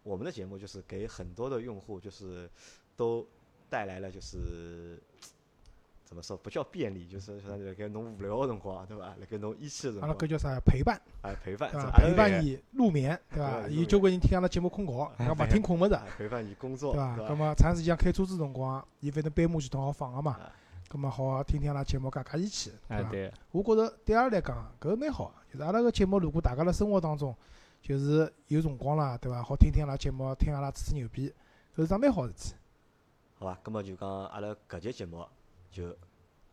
[0.04, 2.50] 我们的节目就是给很多的用户就是
[2.96, 3.28] 都
[3.70, 5.02] 带来了就是。
[6.10, 9.06] 怎么说不叫便利，就是像辣盖侬无聊个辰光，对伐？
[9.06, 13.68] 辣盖侬依稀个辰光，阿拉搿叫啥陪伴，哎陪伴，陪伴个伊入眠，对伐？
[13.68, 17.16] 对有交关人听阿拉节目困觉，讲勿听困勿着，啊陪伴伊工作，对伐？
[17.16, 20.52] 对葛末长时间开车子辰光，伊反正斑马系统好放个嘛啊，
[20.88, 23.08] 葛末好听听阿拉节目加加义气，对伐？
[23.08, 25.34] 啊对，我觉着对阿拉来讲，搿蛮好个。
[25.54, 27.36] 就是阿拉个节目，如果大家辣生活当中，
[27.84, 29.44] 就是有辰光啦，对伐？
[29.44, 31.32] 好听听阿拉节目，听阿拉吹吹牛逼，
[31.76, 32.56] 搿是桩蛮好事体。
[33.36, 33.60] 好伐？
[33.62, 35.24] 葛末就讲阿拉搿节节目
[35.72, 35.96] 就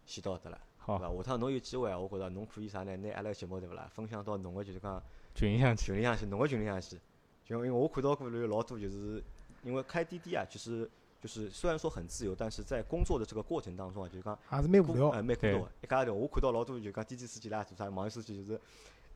[0.04, 1.16] 先到搿搭了，对好，伐？
[1.16, 2.96] 下趟侬有机会啊，我觉着侬可以啥呢？
[2.96, 3.90] 拿阿拉个节目对勿啦？
[3.94, 5.02] 分享到侬个就是讲
[5.34, 6.98] 群里向去，群里向去，侬个群里向去。
[7.44, 9.22] 就因为我看到过有老多就是
[9.62, 10.90] 因为开滴滴啊，就是
[11.20, 15.70] 就是虽然说很自由，但是在工作的这个过程当中啊，就是讲还是蛮无孤聊哎，蛮孤独个。
[15.82, 18.60] 一家头我看到老多就讲滴滴司机啦，做啥网约司机就是。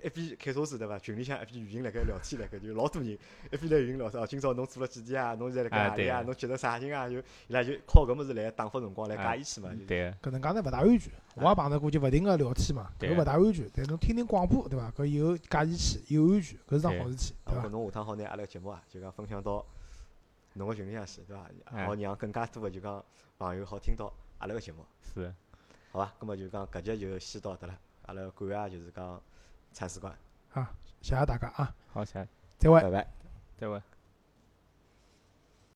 [0.02, 0.98] 一边开车子对伐？
[0.98, 4.22] 群里向一边语音辣盖聊天辣盖，就老多人一边来语音聊天。
[4.22, 5.34] 哦，今朝侬做了几点啊？
[5.34, 6.22] 侬现在辣盖啊何里啊？
[6.22, 7.08] 侬节奏啥人啊？
[7.08, 9.70] 就伊拉就靠搿物事来打发辰光，来啊加义气嘛。
[9.74, 11.12] 就对，搿能介呢勿大安全。
[11.34, 13.70] 我也碰着过就勿停个聊天嘛，对搿勿大安全。
[13.74, 14.90] 但侬听听广播，对伐？
[14.90, 17.68] 搿有加义气，有安全，搿是桩好事体，对伐？
[17.68, 19.64] 侬下趟好拿阿拉个节目啊，就讲分享到
[20.54, 21.46] 侬个群里向去，对伐？
[21.66, 23.04] 哎好让更加多个就讲
[23.38, 24.84] 朋友好听到阿拉个节目，
[25.14, 25.32] 是，
[25.92, 26.12] 好伐？
[26.18, 29.20] 葛末就讲搿集就先到搿搭了，阿拉感谢就是讲
[29.72, 30.14] 铲屎官，
[31.00, 32.80] 谢谢大家啊，好，谢谢，再会。
[32.82, 33.06] 拜拜。
[33.58, 33.82] 再会。